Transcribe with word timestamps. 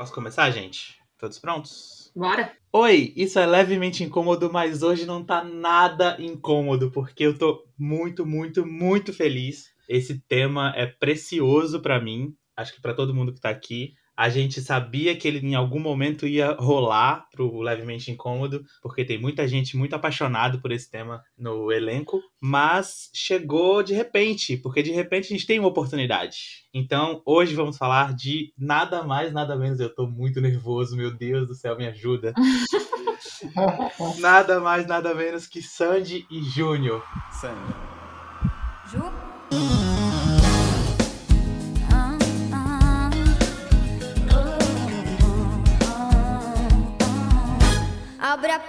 Posso 0.00 0.14
começar, 0.14 0.50
gente? 0.50 0.98
Todos 1.18 1.38
prontos? 1.38 2.10
Bora? 2.16 2.56
Oi, 2.72 3.12
isso 3.14 3.38
é 3.38 3.44
levemente 3.44 4.02
incômodo, 4.02 4.50
mas 4.50 4.82
hoje 4.82 5.04
não 5.04 5.22
tá 5.22 5.44
nada 5.44 6.16
incômodo, 6.18 6.90
porque 6.90 7.22
eu 7.22 7.36
tô 7.36 7.66
muito, 7.78 8.24
muito, 8.24 8.64
muito 8.64 9.12
feliz. 9.12 9.66
Esse 9.86 10.18
tema 10.20 10.72
é 10.74 10.86
precioso 10.86 11.82
pra 11.82 12.00
mim, 12.00 12.34
acho 12.56 12.74
que 12.74 12.80
pra 12.80 12.94
todo 12.94 13.14
mundo 13.14 13.34
que 13.34 13.42
tá 13.42 13.50
aqui. 13.50 13.92
A 14.20 14.28
gente 14.28 14.60
sabia 14.60 15.16
que 15.16 15.26
ele 15.26 15.38
em 15.38 15.54
algum 15.54 15.80
momento 15.80 16.26
ia 16.26 16.52
rolar 16.52 17.26
pro 17.32 17.62
Levemente 17.62 18.10
Incômodo, 18.10 18.62
porque 18.82 19.02
tem 19.02 19.18
muita 19.18 19.48
gente 19.48 19.78
muito 19.78 19.96
apaixonada 19.96 20.58
por 20.58 20.70
esse 20.72 20.90
tema 20.90 21.24
no 21.38 21.72
elenco, 21.72 22.20
mas 22.38 23.08
chegou 23.14 23.82
de 23.82 23.94
repente, 23.94 24.58
porque 24.58 24.82
de 24.82 24.90
repente 24.90 25.24
a 25.24 25.28
gente 25.28 25.46
tem 25.46 25.58
uma 25.58 25.70
oportunidade. 25.70 26.36
Então, 26.74 27.22
hoje 27.24 27.54
vamos 27.54 27.78
falar 27.78 28.14
de 28.14 28.52
nada 28.58 29.02
mais, 29.02 29.32
nada 29.32 29.56
menos. 29.56 29.80
Eu 29.80 29.88
tô 29.88 30.06
muito 30.06 30.38
nervoso, 30.38 30.94
meu 30.94 31.16
Deus 31.16 31.48
do 31.48 31.54
céu, 31.54 31.74
me 31.78 31.86
ajuda. 31.86 32.34
nada 34.20 34.60
mais, 34.60 34.86
nada 34.86 35.14
menos 35.14 35.46
que 35.46 35.62
Sandy 35.62 36.26
e 36.30 36.42
Júnior. 36.42 37.02
Sandy. 37.40 37.99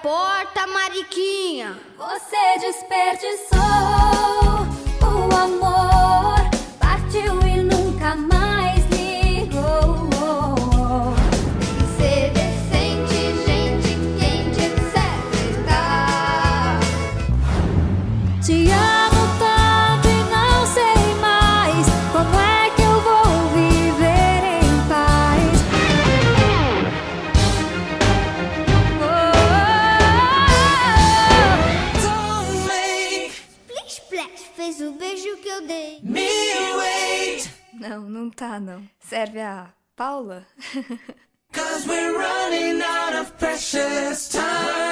Porta, 0.01 0.67
Mariquinha. 0.67 1.77
Você 1.97 2.59
desperdiçou 2.59 3.59
o 5.01 5.35
amor, 5.35 5.80
Paula? 40.01 40.43
Cause 41.51 41.87
we're 41.87 42.17
running 42.17 42.81
out 42.83 43.13
of 43.17 43.37
precious 43.37 44.29
time. 44.29 44.90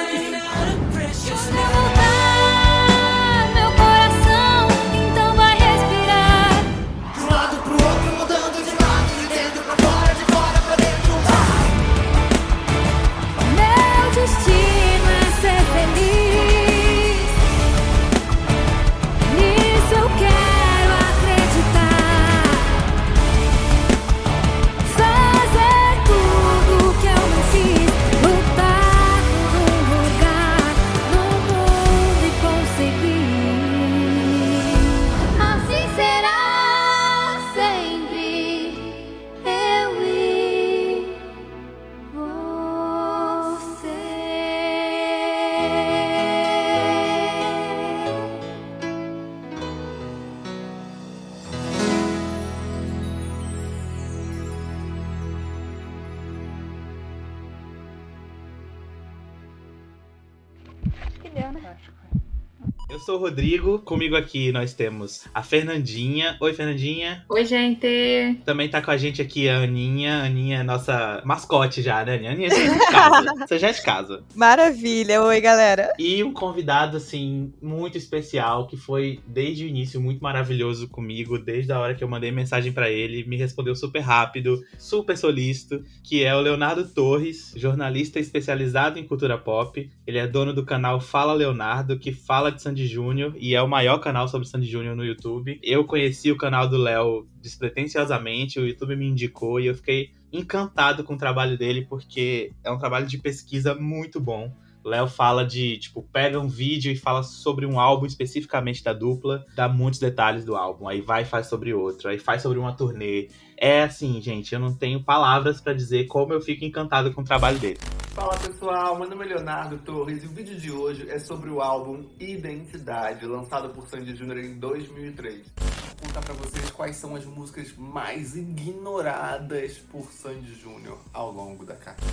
Sou 63.10 63.18
o 63.18 63.22
Rodrigo, 63.22 63.80
comigo 63.80 64.14
aqui 64.14 64.52
nós 64.52 64.72
temos 64.72 65.24
a 65.34 65.42
Fernandinha. 65.42 66.36
Oi, 66.38 66.54
Fernandinha. 66.54 67.24
Oi, 67.28 67.44
gente. 67.44 68.40
Também 68.44 68.68
tá 68.68 68.80
com 68.80 68.92
a 68.92 68.96
gente 68.96 69.20
aqui 69.20 69.48
a 69.48 69.64
Aninha. 69.64 70.22
Aninha 70.22 70.58
é 70.58 70.62
nossa 70.62 71.20
mascote 71.24 71.82
já, 71.82 72.04
né, 72.04 72.14
Aninha? 72.14 72.30
Aninha, 72.30 72.50
você 72.50 72.66
já 72.66 72.72
é 72.72 72.78
de 72.78 72.86
casa. 72.86 73.30
Você 73.50 73.58
já 73.58 73.68
é 73.68 73.72
de 73.72 73.82
casa. 73.82 74.22
Maravilha, 74.36 75.22
oi 75.22 75.40
galera. 75.40 75.92
E 75.98 76.22
um 76.22 76.32
convidado, 76.32 76.98
assim, 76.98 77.52
muito 77.60 77.98
especial, 77.98 78.68
que 78.68 78.76
foi 78.76 79.18
desde 79.26 79.64
o 79.64 79.68
início 79.68 80.00
muito 80.00 80.22
maravilhoso 80.22 80.88
comigo, 80.88 81.36
desde 81.36 81.72
a 81.72 81.80
hora 81.80 81.96
que 81.96 82.04
eu 82.04 82.08
mandei 82.08 82.30
mensagem 82.30 82.72
pra 82.72 82.90
ele, 82.90 83.24
me 83.24 83.36
respondeu 83.36 83.74
super 83.74 84.00
rápido, 84.00 84.62
super 84.78 85.18
solícito, 85.18 85.82
que 86.04 86.22
é 86.22 86.32
o 86.36 86.40
Leonardo 86.40 86.86
Torres, 86.86 87.52
jornalista 87.56 88.20
especializado 88.20 89.00
em 89.00 89.04
cultura 89.04 89.36
pop. 89.36 89.90
Ele 90.06 90.18
é 90.18 90.28
dono 90.28 90.54
do 90.54 90.64
canal 90.64 91.00
Fala 91.00 91.32
Leonardo, 91.32 91.98
que 91.98 92.12
fala 92.12 92.52
de 92.52 92.62
Sandy 92.62 92.86
Júnior 92.86 92.99
e 93.36 93.54
é 93.54 93.62
o 93.62 93.68
maior 93.68 93.98
canal 93.98 94.28
sobre 94.28 94.46
Sandy 94.46 94.66
Júnior 94.66 94.94
no 94.94 95.04
YouTube. 95.04 95.58
Eu 95.62 95.84
conheci 95.84 96.30
o 96.30 96.36
canal 96.36 96.68
do 96.68 96.76
Léo 96.76 97.26
despretensiosamente, 97.40 98.60
o 98.60 98.66
YouTube 98.66 98.96
me 98.96 99.06
indicou 99.06 99.58
e 99.58 99.66
eu 99.66 99.74
fiquei 99.74 100.10
encantado 100.32 101.02
com 101.02 101.14
o 101.14 101.18
trabalho 101.18 101.56
dele, 101.56 101.86
porque 101.88 102.52
é 102.62 102.70
um 102.70 102.78
trabalho 102.78 103.06
de 103.06 103.18
pesquisa 103.18 103.74
muito 103.74 104.20
bom. 104.20 104.52
Léo 104.84 105.08
fala 105.08 105.44
de, 105.44 105.76
tipo, 105.78 106.02
pega 106.12 106.40
um 106.40 106.48
vídeo 106.48 106.90
e 106.90 106.96
fala 106.96 107.22
sobre 107.22 107.66
um 107.66 107.78
álbum 107.78 108.06
especificamente 108.06 108.82
da 108.82 108.92
dupla, 108.92 109.44
dá 109.54 109.68
muitos 109.68 110.00
detalhes 110.00 110.44
do 110.44 110.56
álbum, 110.56 110.88
aí 110.88 111.00
vai 111.00 111.22
e 111.22 111.26
faz 111.26 111.48
sobre 111.48 111.74
outro, 111.74 112.08
aí 112.08 112.18
faz 112.18 112.42
sobre 112.42 112.58
uma 112.58 112.72
turnê. 112.72 113.28
É 113.56 113.82
assim, 113.82 114.20
gente, 114.22 114.54
eu 114.54 114.60
não 114.60 114.74
tenho 114.74 115.02
palavras 115.02 115.60
pra 115.60 115.74
dizer 115.74 116.06
como 116.06 116.32
eu 116.32 116.40
fico 116.40 116.64
encantado 116.64 117.12
com 117.12 117.20
o 117.20 117.24
trabalho 117.24 117.58
dele. 117.58 117.78
Fala 118.12 118.36
pessoal, 118.38 118.98
meu 118.98 119.08
nome 119.08 119.24
é 119.24 119.28
Leonardo 119.28 119.78
Torres 119.78 120.24
e 120.24 120.26
o 120.26 120.30
vídeo 120.30 120.58
de 120.58 120.70
hoje 120.72 121.08
é 121.08 121.20
sobre 121.20 121.48
o 121.48 121.60
álbum 121.60 122.08
Identidade, 122.18 123.24
lançado 123.24 123.72
por 123.72 123.86
Sandy 123.86 124.16
Júnior 124.16 124.38
em 124.38 124.58
2003. 124.58 125.46
Vou 125.56 126.08
contar 126.08 126.20
pra 126.22 126.34
vocês 126.34 126.70
quais 126.72 126.96
são 126.96 127.14
as 127.14 127.24
músicas 127.24 127.72
mais 127.76 128.34
ignoradas 128.36 129.78
por 129.78 130.10
Sandy 130.10 130.54
Júnior 130.54 130.98
ao 131.12 131.30
longo 131.30 131.64
da 131.64 131.76
carreira. 131.76 132.12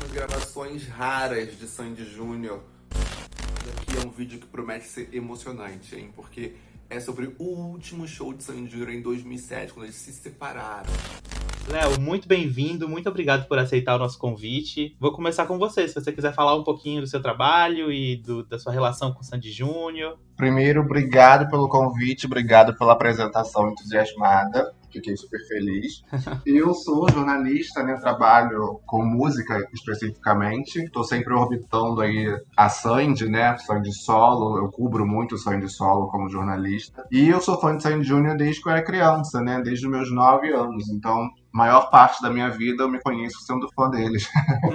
Umas 0.00 0.12
gravações 0.12 0.88
raras 0.88 1.58
de 1.58 1.68
Sandy 1.68 2.06
Júnior. 2.06 2.62
Aqui 3.76 3.98
é 4.02 4.06
um 4.06 4.10
vídeo 4.10 4.40
que 4.40 4.46
promete 4.46 4.86
ser 4.86 5.14
emocionante, 5.14 5.94
hein? 5.94 6.10
Porque 6.16 6.54
é 6.88 6.98
sobre 7.00 7.34
o 7.38 7.44
último 7.44 8.08
show 8.08 8.32
de 8.32 8.42
Sandy 8.42 8.70
Júnior 8.70 8.90
em 8.90 9.02
2007, 9.02 9.74
quando 9.74 9.84
eles 9.84 9.96
se 9.96 10.10
separaram. 10.10 10.90
Léo, 11.68 11.98
muito 12.00 12.28
bem-vindo, 12.28 12.88
muito 12.88 13.08
obrigado 13.08 13.48
por 13.48 13.58
aceitar 13.58 13.96
o 13.96 13.98
nosso 13.98 14.18
convite. 14.18 14.94
Vou 15.00 15.12
começar 15.12 15.46
com 15.46 15.58
você, 15.58 15.88
se 15.88 15.94
você 15.94 16.12
quiser 16.12 16.32
falar 16.32 16.54
um 16.54 16.62
pouquinho 16.62 17.00
do 17.00 17.06
seu 17.06 17.20
trabalho 17.20 17.90
e 17.90 18.16
do- 18.16 18.44
da 18.44 18.58
sua 18.58 18.72
relação 18.72 19.12
com 19.12 19.20
o 19.20 19.24
Sandy 19.24 19.50
Júnior. 19.50 20.18
Primeiro, 20.36 20.82
obrigado 20.82 21.48
pelo 21.50 21.68
convite, 21.68 22.26
obrigado 22.26 22.76
pela 22.76 22.92
apresentação 22.92 23.70
entusiasmada. 23.70 24.72
Fiquei 24.92 25.16
super 25.16 25.40
feliz. 25.48 26.04
Eu 26.46 26.72
sou 26.72 27.08
jornalista, 27.10 27.82
né? 27.82 27.96
Trabalho 28.00 28.78
com 28.86 29.04
música 29.04 29.58
especificamente. 29.72 30.78
Estou 30.84 31.02
sempre 31.02 31.34
orbitando 31.34 32.00
aí 32.00 32.26
a 32.56 32.68
Sandy, 32.68 33.28
né? 33.28 33.56
Sandy 33.58 33.92
Solo. 33.92 34.56
Eu 34.58 34.70
cubro 34.70 35.04
muito 35.04 35.34
o 35.34 35.38
Sandy 35.38 35.68
Solo 35.68 36.06
como 36.06 36.28
jornalista. 36.30 37.04
E 37.10 37.28
eu 37.28 37.40
sou 37.40 37.60
fã 37.60 37.76
de 37.76 37.82
Sandy 37.82 38.06
Júnior 38.06 38.36
desde 38.36 38.62
que 38.62 38.68
eu 38.68 38.72
era 38.72 38.84
criança, 38.84 39.40
né? 39.40 39.60
Desde 39.60 39.84
os 39.84 39.90
meus 39.90 40.12
nove 40.12 40.52
anos. 40.52 40.88
Então, 40.88 41.28
maior 41.54 41.88
parte 41.88 42.20
da 42.20 42.28
minha 42.28 42.50
vida 42.50 42.82
eu 42.82 42.88
me 42.88 43.00
conheço 43.00 43.38
sendo 43.46 43.68
fã 43.76 43.88
deles. 43.88 44.28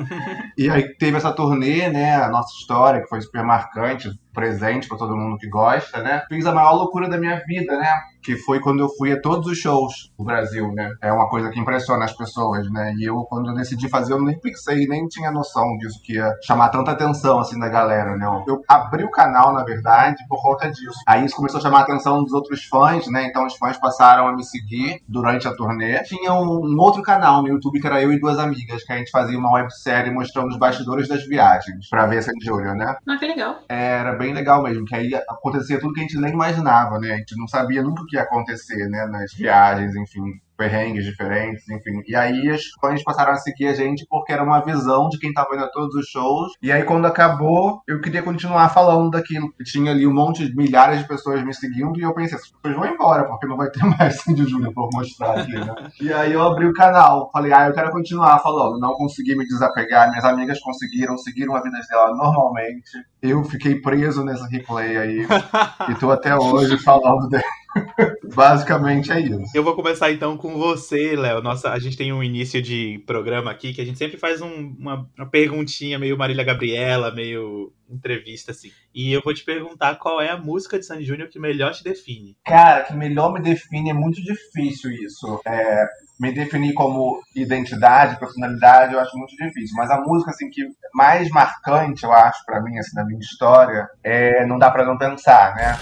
e 0.57 0.69
aí 0.69 0.95
teve 0.95 1.17
essa 1.17 1.33
turnê, 1.33 1.89
né? 1.89 2.15
A 2.15 2.29
nossa 2.29 2.53
história, 2.57 3.01
que 3.01 3.09
foi 3.09 3.19
super 3.21 3.43
marcante 3.43 4.09
presente 4.33 4.87
pra 4.87 4.97
todo 4.97 5.15
mundo 5.15 5.37
que 5.37 5.47
gosta, 5.47 6.01
né? 6.01 6.23
Fiz 6.27 6.45
a 6.45 6.53
maior 6.53 6.73
loucura 6.73 7.09
da 7.09 7.17
minha 7.17 7.41
vida, 7.45 7.77
né? 7.77 7.89
Que 8.21 8.35
foi 8.35 8.59
quando 8.59 8.79
eu 8.79 8.89
fui 8.89 9.11
a 9.11 9.21
todos 9.21 9.47
os 9.47 9.57
shows 9.57 10.11
do 10.17 10.23
Brasil, 10.23 10.71
né? 10.73 10.91
É 11.01 11.11
uma 11.11 11.29
coisa 11.29 11.49
que 11.49 11.59
impressiona 11.59 12.05
as 12.05 12.15
pessoas, 12.15 12.69
né? 12.71 12.93
E 12.97 13.05
eu, 13.05 13.23
quando 13.29 13.49
eu 13.49 13.55
decidi 13.55 13.89
fazer, 13.89 14.13
eu 14.13 14.21
nem 14.21 14.37
pensei, 14.39 14.87
nem 14.87 15.07
tinha 15.07 15.31
noção 15.31 15.77
disso, 15.77 15.99
que 16.03 16.13
ia 16.13 16.33
chamar 16.43 16.69
tanta 16.69 16.91
atenção, 16.91 17.39
assim, 17.39 17.59
da 17.59 17.69
galera, 17.69 18.15
né? 18.17 18.25
Eu 18.47 18.61
abri 18.67 19.03
o 19.03 19.11
canal, 19.11 19.53
na 19.53 19.63
verdade, 19.63 20.23
por 20.27 20.41
conta 20.41 20.69
disso. 20.69 20.99
Aí 21.07 21.25
isso 21.25 21.35
começou 21.35 21.59
a 21.59 21.63
chamar 21.63 21.79
a 21.79 21.83
atenção 21.83 22.23
dos 22.23 22.33
outros 22.33 22.65
fãs, 22.65 23.07
né? 23.07 23.25
Então 23.25 23.45
os 23.45 23.55
fãs 23.55 23.77
passaram 23.77 24.27
a 24.27 24.35
me 24.35 24.43
seguir 24.43 25.01
durante 25.07 25.47
a 25.47 25.55
turnê. 25.55 26.03
Tinha 26.03 26.33
um, 26.33 26.77
outro 26.79 27.01
canal 27.01 27.41
no 27.41 27.47
YouTube 27.47 27.79
que 27.79 27.87
era 27.87 28.01
eu 28.01 28.11
e 28.11 28.19
duas 28.19 28.37
amigas, 28.37 28.83
que 28.83 28.93
a 28.93 28.97
gente 28.97 29.11
fazia 29.11 29.37
uma 29.37 29.51
websérie 29.53 30.13
mostrando 30.13 30.49
os 30.49 30.57
bastidores 30.57 31.07
das 31.07 31.25
viagens 31.25 31.89
pra 31.89 32.05
ver 32.05 32.21
Sandy 32.21 32.45
Júnior, 32.45 32.75
né? 32.75 32.95
Ah, 33.07 33.17
que 33.17 33.25
legal. 33.25 33.59
Era 33.67 34.18
bem 34.19 34.33
legal 34.33 34.61
mesmo, 34.61 34.85
que 34.85 34.95
aí 34.95 35.15
acontecia 35.15 35.79
tudo 35.79 35.93
que 35.93 36.01
a 36.01 36.03
gente 36.03 36.19
nem 36.19 36.33
imaginava, 36.33 36.99
né? 36.99 37.13
A 37.13 37.17
gente 37.17 37.37
não 37.37 37.47
sabia 37.47 37.81
nunca 37.81 38.03
o 38.03 38.05
que 38.05 38.17
ia 38.17 38.23
acontecer, 38.23 38.87
né? 38.89 39.05
Nas 39.07 39.33
viagens, 39.33 39.95
enfim, 39.95 40.39
perrengues 40.59 41.05
diferentes, 41.05 41.67
enfim. 41.69 42.03
E 42.05 42.13
aí 42.13 42.51
os 42.51 42.63
fãs 42.81 43.01
passaram 43.01 43.31
a 43.31 43.37
seguir 43.37 43.67
a 43.67 43.73
gente 43.73 44.05
porque 44.09 44.33
era 44.33 44.43
uma 44.43 44.59
visão 44.59 45.07
de 45.07 45.17
quem 45.17 45.31
tava 45.31 45.55
indo 45.55 45.63
a 45.63 45.69
todos 45.69 45.95
os 45.95 46.05
shows. 46.07 46.51
E 46.61 46.69
aí 46.69 46.83
quando 46.83 47.05
acabou, 47.05 47.81
eu 47.87 48.01
queria 48.01 48.21
continuar 48.21 48.67
falando 48.67 49.09
daquilo. 49.11 49.47
Tinha 49.63 49.91
ali 49.91 50.05
um 50.05 50.13
monte 50.13 50.45
de 50.45 50.53
milhares 50.53 50.99
de 50.99 51.07
pessoas 51.07 51.41
me 51.45 51.53
seguindo 51.53 51.97
e 51.97 52.01
eu 52.01 52.13
pensei, 52.13 52.35
essas 52.35 52.51
pessoas 52.51 52.75
vão 52.75 52.93
embora, 52.93 53.23
porque 53.23 53.47
não 53.47 53.55
vai 53.55 53.69
ter 53.69 53.83
mais 53.97 54.21
Sandy 54.21 54.45
Júnior 54.45 54.73
pra 54.73 54.83
mostrar 54.91 55.39
aqui, 55.39 55.53
né? 55.53 55.73
e 56.01 56.11
aí 56.11 56.33
eu 56.33 56.43
abri 56.43 56.65
o 56.65 56.73
canal, 56.73 57.29
falei, 57.31 57.53
ah, 57.53 57.67
eu 57.67 57.73
quero 57.73 57.91
continuar 57.91 58.39
falando. 58.39 58.77
Não 58.79 58.93
consegui 58.95 59.37
me 59.37 59.45
desapegar, 59.45 60.09
minhas 60.09 60.25
amigas 60.25 60.59
conseguiram, 60.59 61.17
seguiram 61.17 61.55
a 61.55 61.61
vida 61.61 61.79
dela 61.89 62.13
normalmente. 62.13 62.91
Eu 63.21 63.45
fiquei 63.45 63.75
preso 63.75 64.25
nesse 64.25 64.43
replay 64.49 64.97
aí 64.97 65.27
e 65.89 65.95
tô 65.95 66.11
até 66.11 66.35
hoje 66.35 66.77
falando 66.77 67.29
dele. 67.29 67.58
Basicamente 68.35 69.11
é 69.11 69.19
isso. 69.19 69.51
Eu 69.53 69.63
vou 69.63 69.75
começar 69.75 70.11
então 70.11 70.37
com 70.37 70.57
você, 70.57 71.15
Léo. 71.15 71.41
Nossa, 71.41 71.71
a 71.71 71.79
gente 71.79 71.97
tem 71.97 72.11
um 72.13 72.23
início 72.23 72.61
de 72.61 73.01
programa 73.05 73.51
aqui 73.51 73.73
que 73.73 73.81
a 73.81 73.85
gente 73.85 73.97
sempre 73.97 74.17
faz 74.17 74.41
um- 74.41 74.75
uma, 74.77 75.07
uma 75.17 75.29
perguntinha 75.29 75.99
meio 75.99 76.17
Marília 76.17 76.43
Gabriela, 76.43 77.13
meio 77.13 77.71
entrevista 77.89 78.51
assim. 78.51 78.71
E 78.93 79.11
eu 79.11 79.21
vou 79.23 79.33
te 79.33 79.43
perguntar 79.43 79.95
qual 79.95 80.21
é 80.21 80.29
a 80.29 80.37
música 80.37 80.77
de 80.77 80.85
Sandy 80.85 81.03
Júnior 81.03 81.27
que 81.29 81.39
melhor 81.39 81.71
te 81.73 81.83
define. 81.83 82.37
Cara, 82.45 82.83
que 82.83 82.93
melhor 82.93 83.33
me 83.33 83.41
define 83.41 83.89
é 83.89 83.93
muito 83.93 84.21
difícil 84.21 84.91
isso. 84.91 85.41
É, 85.45 85.85
me 86.19 86.31
definir 86.31 86.73
como 86.73 87.19
identidade, 87.35 88.19
personalidade, 88.19 88.93
eu 88.93 88.99
acho 88.99 89.17
muito 89.17 89.35
difícil. 89.35 89.75
Mas 89.75 89.89
a 89.89 89.99
música 90.01 90.31
assim 90.31 90.49
que 90.49 90.67
mais 90.93 91.29
marcante, 91.29 92.03
eu 92.03 92.11
acho, 92.11 92.45
pra 92.45 92.61
mim, 92.61 92.77
assim, 92.77 92.95
na 92.95 93.05
minha 93.05 93.19
história, 93.19 93.87
é 94.03 94.45
Não 94.45 94.57
Dá 94.59 94.69
Pra 94.69 94.85
Não 94.85 94.97
Pensar, 94.97 95.55
né? 95.55 95.79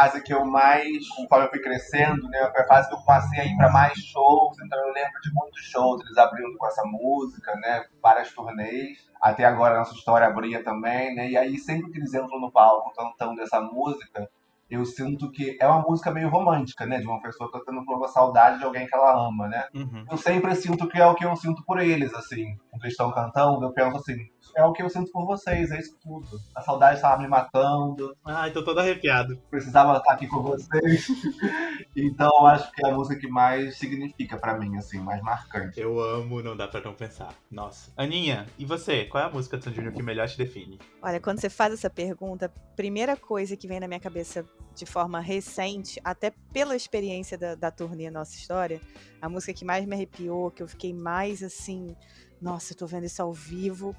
Fase 0.00 0.22
que 0.22 0.32
eu 0.32 0.46
mais, 0.46 1.06
conforme 1.08 1.46
eu 1.46 1.50
fui 1.50 1.60
crescendo, 1.60 2.22
né? 2.28 2.50
Foi 2.50 2.62
a 2.62 2.66
fase 2.66 2.88
que 2.88 2.94
eu 2.94 3.02
passei 3.02 3.40
a 3.40 3.44
ir 3.44 3.56
pra 3.56 3.70
mais 3.70 3.92
shows, 3.98 4.56
então 4.64 4.78
eu 4.78 4.92
lembro 4.94 5.20
de 5.22 5.30
muitos 5.34 5.62
shows, 5.64 6.00
eles 6.00 6.16
abrindo 6.16 6.56
com 6.56 6.66
essa 6.66 6.82
música, 6.84 7.54
né? 7.56 7.84
Várias 8.02 8.32
turnês. 8.32 8.98
Até 9.20 9.44
agora 9.44 9.74
a 9.74 9.78
nossa 9.78 9.94
história 9.94 10.26
abria 10.26 10.64
também, 10.64 11.14
né? 11.14 11.28
E 11.28 11.36
aí 11.36 11.58
sempre 11.58 11.90
que 11.90 11.98
eles 11.98 12.14
entram 12.14 12.40
no 12.40 12.50
palco 12.50 12.92
cantando 12.94 13.42
essa 13.42 13.60
música, 13.60 14.28
eu 14.70 14.86
sinto 14.86 15.30
que 15.30 15.58
é 15.60 15.66
uma 15.66 15.82
música 15.82 16.10
meio 16.10 16.30
romântica, 16.30 16.86
né? 16.86 16.98
De 16.98 17.06
uma 17.06 17.20
pessoa 17.20 17.50
cantando 17.50 17.84
por 17.84 17.96
uma 17.96 18.08
saudade 18.08 18.58
de 18.58 18.64
alguém 18.64 18.86
que 18.86 18.94
ela 18.94 19.28
ama, 19.28 19.48
né? 19.48 19.66
Uhum. 19.74 20.06
Eu 20.10 20.16
sempre 20.16 20.54
sinto 20.54 20.88
que 20.88 20.98
é 20.98 21.06
o 21.06 21.14
que 21.14 21.26
eu 21.26 21.36
sinto 21.36 21.62
por 21.64 21.78
eles, 21.78 22.14
assim. 22.14 22.56
Quando 22.70 22.84
eles 22.84 22.92
estão 22.92 23.10
cantando, 23.10 23.64
eu 23.64 23.72
penso 23.72 23.96
assim, 23.96 24.30
é 24.56 24.64
o 24.64 24.72
que 24.72 24.82
eu 24.82 24.90
sinto 24.90 25.10
por 25.12 25.26
vocês, 25.26 25.70
é 25.70 25.78
isso 25.78 25.96
tudo. 26.02 26.40
A 26.54 26.60
saudade 26.60 26.96
estava 26.96 27.20
me 27.20 27.28
matando, 27.28 28.16
Ai, 28.24 28.50
tô 28.52 28.64
todo 28.64 28.78
arrepiado. 28.78 29.36
precisava 29.50 29.96
estar 29.96 30.12
aqui 30.12 30.26
com 30.26 30.42
vocês. 30.42 31.06
então 31.96 32.30
eu 32.38 32.46
acho 32.46 32.70
que 32.72 32.84
é 32.84 32.90
a 32.90 32.94
música 32.94 33.20
que 33.20 33.28
mais 33.28 33.76
significa 33.78 34.36
pra 34.36 34.58
mim, 34.58 34.76
assim, 34.76 34.98
mais 34.98 35.20
marcante. 35.22 35.80
Eu 35.80 36.00
amo, 36.00 36.42
não 36.42 36.56
dá 36.56 36.68
pra 36.68 36.80
não 36.80 36.94
pensar. 36.94 37.34
Nossa. 37.50 37.92
Aninha, 37.96 38.46
e 38.58 38.64
você? 38.64 39.04
Qual 39.04 39.22
é 39.22 39.26
a 39.26 39.30
música 39.30 39.56
de 39.58 39.64
Sandy 39.64 39.76
Júnior 39.76 39.94
que 39.94 40.02
melhor 40.02 40.28
te 40.28 40.36
define? 40.36 40.78
Olha, 41.02 41.20
quando 41.20 41.40
você 41.40 41.50
faz 41.50 41.72
essa 41.72 41.90
pergunta, 41.90 42.46
a 42.46 42.76
primeira 42.76 43.16
coisa 43.16 43.56
que 43.56 43.66
vem 43.68 43.80
na 43.80 43.88
minha 43.88 44.00
cabeça 44.00 44.44
de 44.74 44.86
forma 44.86 45.20
recente, 45.20 46.00
até 46.04 46.32
pela 46.52 46.76
experiência 46.76 47.36
da, 47.36 47.54
da 47.54 47.70
turnê 47.70 48.10
Nossa 48.10 48.36
História, 48.36 48.80
a 49.20 49.28
música 49.28 49.52
que 49.52 49.64
mais 49.64 49.84
me 49.84 49.94
arrepiou, 49.94 50.50
que 50.50 50.62
eu 50.62 50.68
fiquei 50.68 50.94
mais 50.94 51.42
assim, 51.42 51.94
nossa, 52.40 52.72
eu 52.72 52.76
tô 52.76 52.86
vendo 52.86 53.04
isso 53.04 53.20
ao 53.20 53.32
vivo, 53.32 53.94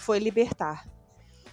foi 0.00 0.18
Libertar. 0.18 0.86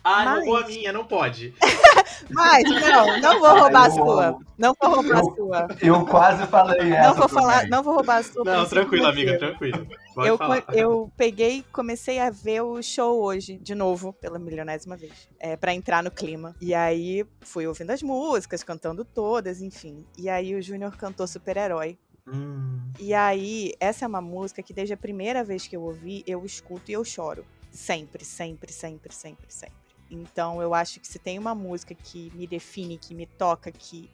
Ah, 0.04 0.24
Mas- 0.24 0.36
roubou 0.46 0.58
a 0.58 0.68
minha, 0.68 0.94
não 0.94 1.04
pode. 1.06 1.54
Mas, 2.32 2.64
não, 2.64 3.20
não 3.20 3.39
vou 3.39 3.60
roubar 3.60 3.84
a 3.84 3.88
eu 3.88 3.92
sua. 3.92 4.25
amo. 4.27 4.46
Não 4.58 4.74
vou 4.82 4.96
roubar 4.96 5.16
a 5.18 5.20
Eu- 5.20 5.36
sua. 5.36 5.68
Eu 5.82 6.06
quase 6.06 6.48
falei 6.48 6.92
essa 6.94 7.08
Não 7.10 7.16
vou 7.16 7.30
falar, 7.30 7.68
não 7.68 7.84
vou 7.84 7.94
roubar 7.96 8.18
a 8.18 8.24
sua. 8.24 8.44
Não, 8.44 8.66
tranquilo, 8.66 9.06
amiga, 9.06 9.38
tranquilo. 9.38 9.86
Eu, 10.18 10.38
eu 10.74 11.12
peguei 11.16 11.63
comecei 11.72 12.20
a 12.20 12.30
ver 12.30 12.62
o 12.62 12.82
show 12.82 13.22
hoje, 13.22 13.58
de 13.58 13.75
novo, 13.75 14.13
pela 14.13 14.39
milionésima 14.39 14.96
vez, 14.98 15.30
é, 15.39 15.56
para 15.56 15.74
entrar 15.74 16.01
no 16.04 16.10
clima. 16.10 16.56
E 16.62 16.74
aí 16.74 17.25
fui 17.42 17.68
ouvindo 17.68 17.92
as 17.92 18.01
músicas, 18.01 18.63
cantando 18.63 19.04
todas, 19.06 19.62
enfim. 19.62 20.06
E 20.18 20.27
aí 20.30 20.56
o 20.56 20.62
Júnior 20.62 20.96
cantou 20.98 21.27
Super-Herói. 21.27 21.98
Hum, 22.27 22.80
E 23.00 23.13
aí, 23.13 23.74
essa 23.80 24.04
é 24.06 24.08
uma 24.08 24.20
música 24.22 24.62
que 24.63 24.74
desde 24.74 24.94
a 24.94 24.98
primeira 24.98 25.44
vez 25.44 25.68
que 25.68 25.75
eu 25.77 25.82
ouvi, 25.84 26.24
eu 26.27 26.44
escuto 26.46 26.89
e 26.89 26.94
eu 26.94 27.06
choro. 27.06 27.46
Sempre, 27.77 28.25
sempre, 28.25 28.74
sempre, 28.74 29.13
sempre, 29.13 29.46
sempre. 29.50 29.77
Então 30.10 30.60
eu 30.60 30.74
acho 30.74 31.00
que 31.00 31.07
se 31.07 31.19
tem 31.19 31.38
uma 31.38 31.53
música 31.53 31.93
que 31.93 32.31
me 32.34 32.48
define, 32.48 32.98
que 32.98 33.13
me 33.13 33.27
toca, 33.27 33.72
que, 33.72 34.10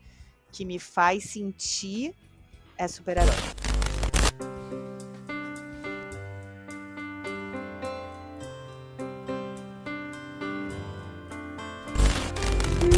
que 0.52 0.66
me 0.66 0.78
faz 0.78 1.24
sentir, 1.24 2.14
é 2.78 2.86
Super-Herói. 2.90 3.34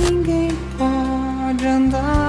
Ninguém 0.10 0.50
pode 0.80 1.68
andar 1.68 2.25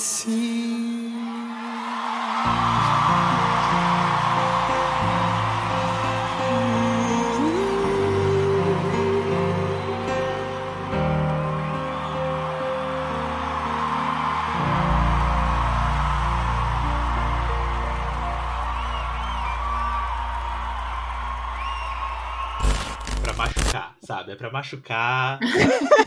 assim. 0.00 0.49
Pra 23.22 23.32
machucar, 23.34 23.96
sabe? 24.02 24.32
É 24.32 24.36
pra 24.36 24.50
machucar. 24.50 25.38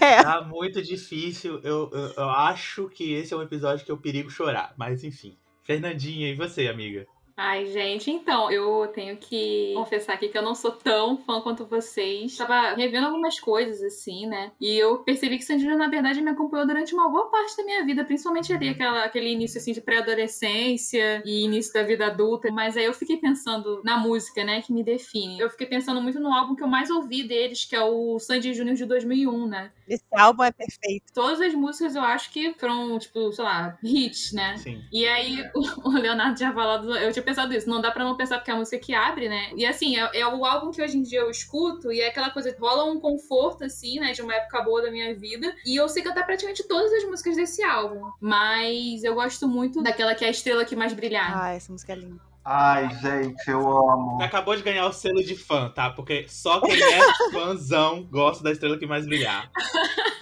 É. 0.02 0.22
Tá 0.22 0.42
muito 0.42 0.82
difícil. 0.82 1.62
Eu, 1.64 1.90
eu, 1.94 2.14
eu 2.18 2.30
acho 2.30 2.90
que 2.90 3.14
esse 3.14 3.34
é 3.34 3.38
um 3.38 3.42
episódio 3.42 3.86
que 3.86 3.92
eu 3.92 3.98
perigo 3.98 4.30
chorar. 4.30 4.74
Mas 4.78 5.04
enfim. 5.04 5.38
Fernandinha, 5.64 6.30
e 6.30 6.36
você, 6.36 6.68
amiga? 6.68 7.08
Ai, 7.36 7.66
gente, 7.66 8.12
então, 8.12 8.52
eu 8.52 8.88
tenho 8.94 9.18
que 9.18 9.74
confessar 9.74 10.14
aqui 10.14 10.28
que 10.28 10.38
eu 10.38 10.44
não 10.44 10.54
sou 10.54 10.72
tão 10.72 11.18
fã 11.18 11.42
quanto 11.42 11.66
vocês. 11.66 12.38
Tava 12.38 12.76
revendo 12.76 13.08
algumas 13.08 13.40
coisas, 13.40 13.82
assim, 13.82 14.28
né? 14.28 14.52
E 14.62 14.78
eu 14.78 15.00
percebi 15.00 15.40
que 15.40 15.44
Sandra, 15.44 15.76
na 15.76 15.88
verdade, 15.88 16.22
me 16.22 16.30
acompanhou 16.30 16.68
durante 16.68 16.94
uma 16.94 17.10
boa 17.10 17.32
parte 17.32 17.58
da 17.58 17.64
minha 17.64 17.84
vida, 17.84 18.06
principalmente 18.06 18.54
ali 18.54 18.70
aquela, 18.70 19.04
aquele 19.04 19.32
início, 19.32 19.60
assim, 19.60 19.74
de 19.74 19.82
pré-adolescência 19.82 21.24
e 21.26 21.44
início 21.44 21.74
da 21.74 21.82
vida 21.82 22.06
adulta. 22.06 22.52
Mas 22.52 22.78
aí 22.78 22.86
eu 22.86 22.94
fiquei 22.94 23.18
pensando 23.18 23.82
na 23.84 23.98
música, 23.98 24.44
né, 24.44 24.62
que 24.62 24.72
me 24.72 24.84
define. 24.84 25.40
Eu 25.40 25.50
fiquei 25.50 25.66
pensando 25.66 26.00
muito 26.02 26.20
no 26.20 26.32
álbum 26.32 26.56
que 26.56 26.62
eu 26.62 26.68
mais 26.68 26.92
ouvi 26.92 27.24
deles, 27.24 27.66
que 27.66 27.76
é 27.76 27.82
o 27.82 28.20
Sandy 28.20 28.54
Júnior 28.54 28.76
de 28.76 28.86
2001, 28.86 29.48
né? 29.48 29.72
Esse 29.88 30.04
álbum 30.14 30.44
é 30.44 30.52
perfeito. 30.52 31.14
Todas 31.14 31.42
as 31.42 31.54
músicas 31.54 31.96
eu 31.96 32.02
acho 32.02 32.32
que 32.32 32.54
foram, 32.54 32.98
tipo, 33.00 33.32
sei 33.32 33.44
lá, 33.44 33.78
hits, 33.84 34.32
né? 34.34 34.58
Sim. 34.58 34.84
E 34.92 35.06
aí, 35.08 35.44
o 35.84 35.92
Leonardo 35.92 36.36
tinha 36.36 36.54
falado, 36.54 36.96
eu 36.98 37.12
tinha 37.12 37.24
pensado 37.24 37.54
isso, 37.54 37.70
não 37.70 37.82
dá 37.82 37.92
pra 37.92 38.04
não 38.04 38.16
pensar 38.16 38.38
porque 38.38 38.52
é 38.52 38.54
a 38.54 38.58
música 38.58 38.80
que 38.80 38.94
abre, 38.94 39.28
né? 39.28 39.52
E 39.56 39.66
assim, 39.66 39.98
é, 39.98 40.20
é 40.20 40.28
o 40.28 40.46
álbum 40.46 40.72
que 40.72 40.82
hoje 40.82 40.98
em 40.98 41.02
dia 41.02 41.20
eu 41.20 41.30
escuto 41.30 41.92
e 41.92 42.02
é 42.02 42.08
aquela 42.08 42.30
coisa, 42.30 42.56
rola 42.60 42.86
um 42.86 43.00
conforto, 43.00 43.64
assim, 43.64 44.00
né, 44.00 44.12
de 44.12 44.22
uma 44.22 44.34
época 44.34 44.62
boa 44.62 44.82
da 44.82 44.92
minha 44.92 45.14
vida. 45.16 45.54
E 45.66 45.76
eu 45.76 45.88
sei 45.90 46.04
cantar 46.04 46.26
praticamente 46.26 46.68
todas 46.68 46.92
as 46.94 47.04
músicas 47.04 47.36
desse 47.36 47.64
álbum. 47.64 48.12
Mas 48.20 49.04
eu 49.04 49.16
gosto 49.16 49.48
muito 49.48 49.82
daquela 49.82 50.16
que 50.16 50.24
é 50.24 50.28
a 50.28 50.32
estrela 50.32 50.66
que 50.66 50.76
mais 50.76 50.94
brilhar. 50.94 51.32
Ah, 51.36 51.54
essa 51.54 51.72
música 51.72 51.94
é 51.94 51.96
linda. 51.96 52.33
Ai, 52.46 52.90
gente, 53.02 53.50
eu 53.50 53.62
amo. 53.62 54.22
Acabou 54.22 54.56
de 54.56 54.62
ganhar 54.64 54.86
o 54.86 54.92
selo 54.94 55.24
de 55.24 55.36
fã, 55.36 55.70
tá? 55.70 55.90
Porque 55.92 56.26
só 56.28 56.60
quem 56.60 56.76
é 56.82 57.00
fãzão 57.32 58.04
gosta 58.12 58.44
da 58.44 58.52
estrela 58.52 58.78
que 58.78 58.86
mais 58.86 59.06
brilhar. 59.06 59.50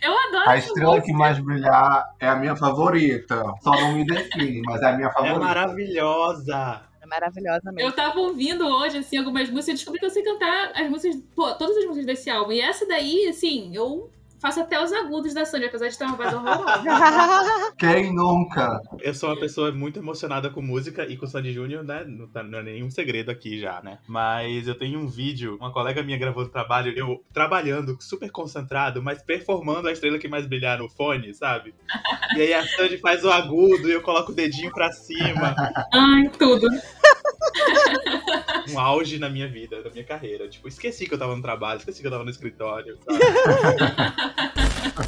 Eu 0.00 0.16
adoro 0.16 0.48
A 0.50 0.56
estrela 0.58 1.00
que 1.00 1.12
mais 1.12 1.38
brilhar 1.38 2.14
é 2.20 2.28
a 2.28 2.36
minha 2.36 2.54
favorita. 2.54 3.42
Só 3.62 3.70
não 3.72 3.94
me 3.94 4.04
define, 4.06 4.62
mas 4.64 4.80
é 4.82 4.86
a 4.86 4.92
minha 4.92 5.08
É 5.08 5.12
favorita. 5.12 5.38
maravilhosa. 5.40 6.82
É 7.00 7.06
maravilhosa 7.06 7.72
mesmo. 7.72 7.80
Eu 7.80 7.92
tava 7.92 8.20
ouvindo 8.20 8.64
hoje, 8.66 8.98
assim, 8.98 9.16
algumas 9.16 9.48
músicas 9.48 9.68
e 9.68 9.72
descobri 9.74 9.98
que 9.98 10.06
eu 10.06 10.10
sei 10.10 10.22
cantar 10.22 10.72
as 10.74 10.88
músicas, 10.88 11.20
pô, 11.34 11.52
todas 11.54 11.76
as 11.78 11.84
músicas 11.86 12.06
desse 12.06 12.30
álbum. 12.30 12.52
E 12.52 12.60
essa 12.60 12.86
daí, 12.86 13.26
assim, 13.28 13.74
eu 13.74 14.10
faço 14.42 14.60
até 14.60 14.82
os 14.82 14.92
agudos 14.92 15.32
da 15.32 15.44
Sandy, 15.44 15.66
apesar 15.66 15.88
de 15.88 15.96
ter 15.96 16.04
uma 16.04 16.16
voz 16.16 16.34
horrorosa. 16.34 17.72
Quem 17.78 18.12
nunca? 18.12 18.80
Eu 19.00 19.14
sou 19.14 19.30
uma 19.30 19.38
pessoa 19.38 19.70
muito 19.70 20.00
emocionada 20.00 20.50
com 20.50 20.60
música 20.60 21.06
e 21.06 21.16
com 21.16 21.28
Sandy 21.28 21.52
Júnior, 21.52 21.84
né? 21.84 22.04
Não, 22.04 22.26
tá, 22.26 22.42
não 22.42 22.58
é 22.58 22.62
nenhum 22.64 22.90
segredo 22.90 23.30
aqui 23.30 23.60
já, 23.60 23.80
né? 23.82 23.98
Mas 24.08 24.66
eu 24.66 24.74
tenho 24.74 24.98
um 24.98 25.06
vídeo, 25.06 25.56
uma 25.60 25.72
colega 25.72 26.02
minha 26.02 26.18
gravou 26.18 26.42
no 26.42 26.50
trabalho, 26.50 26.92
eu 26.96 27.24
trabalhando, 27.32 27.96
super 28.00 28.30
concentrado, 28.32 29.00
mas 29.00 29.22
performando 29.22 29.86
a 29.86 29.92
estrela 29.92 30.18
que 30.18 30.26
mais 30.26 30.44
brilhar 30.46 30.78
no 30.78 30.88
fone, 30.88 31.32
sabe? 31.32 31.72
E 32.36 32.40
aí 32.40 32.52
a 32.52 32.66
Sandy 32.66 32.98
faz 32.98 33.24
o 33.24 33.30
agudo 33.30 33.88
e 33.88 33.92
eu 33.92 34.02
coloco 34.02 34.32
o 34.32 34.34
dedinho 34.34 34.72
pra 34.72 34.90
cima. 34.90 35.54
Ai, 35.92 36.28
tudo. 36.36 36.66
Um 38.72 38.78
auge 38.78 39.18
na 39.18 39.28
minha 39.28 39.48
vida, 39.48 39.82
na 39.82 39.90
minha 39.90 40.04
carreira. 40.04 40.48
Tipo, 40.48 40.68
esqueci 40.68 41.06
que 41.06 41.12
eu 41.12 41.18
tava 41.18 41.36
no 41.36 41.42
trabalho, 41.42 41.78
esqueci 41.78 42.00
que 42.00 42.06
eu 42.06 42.10
tava 42.10 42.24
no 42.24 42.30
escritório, 42.30 42.96
sabe? 43.04 43.18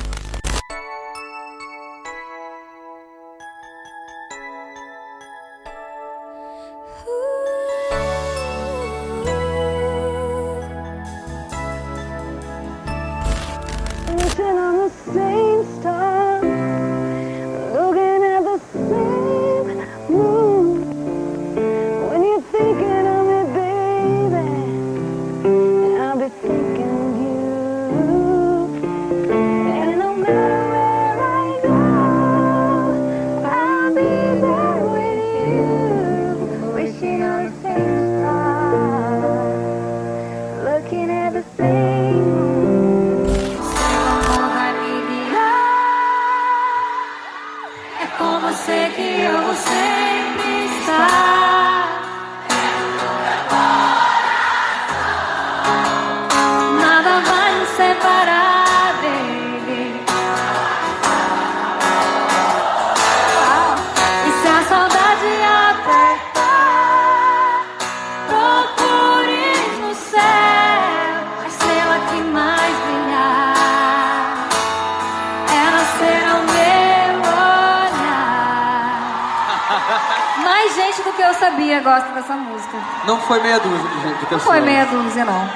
foi 83.26 83.43
meia 83.43 83.59
dúzia 83.59 83.88
de 83.88 83.95
gente 84.02 84.04
de 84.04 84.23
Não 84.23 84.28
pessoas. 84.28 84.43
foi 84.43 84.61
meia 84.61 84.85
dúzia, 84.87 85.25
não. 85.25 85.49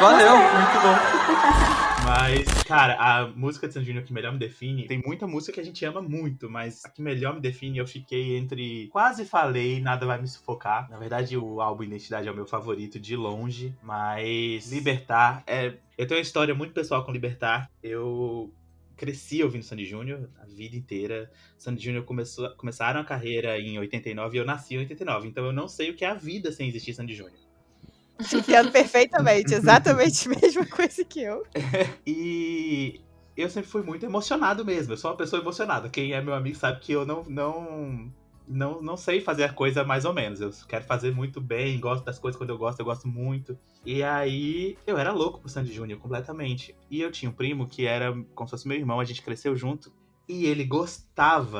Valeu, 0.00 0.36
muito 0.36 0.80
bom. 0.82 1.22
Mas, 2.04 2.62
cara, 2.64 2.96
a 2.98 3.28
música 3.28 3.68
de 3.68 3.74
Sandy 3.74 4.02
que 4.02 4.12
melhor 4.12 4.32
me 4.32 4.38
define, 4.38 4.86
tem 4.86 5.00
muita 5.06 5.26
música 5.26 5.52
que 5.52 5.60
a 5.60 5.64
gente 5.64 5.84
ama 5.84 6.02
muito, 6.02 6.50
mas 6.50 6.84
a 6.84 6.88
que 6.88 7.00
melhor 7.00 7.34
me 7.34 7.40
define, 7.40 7.78
eu 7.78 7.86
fiquei 7.86 8.36
entre 8.36 8.88
quase 8.88 9.24
falei, 9.24 9.80
nada 9.80 10.04
vai 10.04 10.20
me 10.20 10.26
sufocar. 10.26 10.90
Na 10.90 10.98
verdade, 10.98 11.36
o 11.36 11.60
álbum 11.60 11.84
Identidade 11.84 12.26
é 12.26 12.30
o 12.32 12.34
meu 12.34 12.46
favorito 12.46 12.98
de 12.98 13.16
longe, 13.16 13.74
mas 13.82 14.70
Libertar 14.70 15.42
é. 15.46 15.74
Eu 15.96 16.06
tenho 16.06 16.18
uma 16.18 16.22
história 16.22 16.54
muito 16.54 16.74
pessoal 16.74 17.04
com 17.04 17.12
Libertar. 17.12 17.70
Eu 17.82 18.52
cresci 19.02 19.42
ouvindo 19.42 19.64
Sandy 19.64 19.84
Júnior 19.84 20.30
a 20.40 20.46
vida 20.46 20.76
inteira. 20.76 21.28
Sandy 21.58 21.82
Júnior 21.82 22.04
começou, 22.04 22.48
começaram 22.54 23.00
a 23.00 23.04
carreira 23.04 23.58
em 23.58 23.76
89 23.76 24.36
e 24.36 24.40
eu 24.40 24.44
nasci 24.44 24.76
em 24.76 24.78
89, 24.78 25.26
então 25.26 25.44
eu 25.44 25.52
não 25.52 25.66
sei 25.66 25.90
o 25.90 25.96
que 25.96 26.04
é 26.04 26.08
a 26.08 26.14
vida 26.14 26.52
sem 26.52 26.68
existir 26.68 26.94
Sandy 26.94 27.12
Júnior. 27.12 27.40
Entendo 28.32 28.70
perfeitamente, 28.70 29.52
exatamente 29.54 30.28
a 30.28 30.30
mesma 30.40 30.64
coisa 30.66 31.04
que 31.04 31.20
eu. 31.20 31.42
E 32.06 33.00
eu 33.36 33.50
sempre 33.50 33.68
fui 33.68 33.82
muito 33.82 34.06
emocionado 34.06 34.64
mesmo. 34.64 34.92
Eu 34.92 34.96
sou 34.96 35.10
uma 35.10 35.16
pessoa 35.16 35.42
emocionada. 35.42 35.88
Quem 35.88 36.12
é 36.12 36.22
meu 36.22 36.34
amigo 36.34 36.56
sabe 36.56 36.78
que 36.78 36.92
eu 36.92 37.04
não 37.04 37.24
não 37.24 38.12
não, 38.46 38.82
não 38.82 38.96
sei 38.96 39.20
fazer 39.20 39.44
a 39.44 39.52
coisa 39.52 39.84
mais 39.84 40.04
ou 40.04 40.12
menos. 40.12 40.40
Eu 40.40 40.52
quero 40.68 40.84
fazer 40.84 41.14
muito 41.14 41.40
bem, 41.40 41.78
gosto 41.78 42.04
das 42.04 42.18
coisas 42.18 42.38
quando 42.38 42.50
eu 42.50 42.58
gosto, 42.58 42.80
eu 42.80 42.84
gosto 42.84 43.08
muito. 43.08 43.56
E 43.84 44.02
aí 44.02 44.76
eu 44.86 44.98
era 44.98 45.12
louco 45.12 45.40
pro 45.40 45.48
Sandy 45.48 45.72
Júnior 45.72 45.98
completamente. 45.98 46.74
E 46.90 47.00
eu 47.00 47.10
tinha 47.10 47.30
um 47.30 47.34
primo 47.34 47.66
que 47.66 47.86
era 47.86 48.12
como 48.34 48.46
se 48.46 48.52
fosse 48.52 48.68
meu 48.68 48.76
irmão, 48.76 49.00
a 49.00 49.04
gente 49.04 49.22
cresceu 49.22 49.56
junto. 49.56 49.92
E 50.28 50.46
ele 50.46 50.64
gostava, 50.64 51.11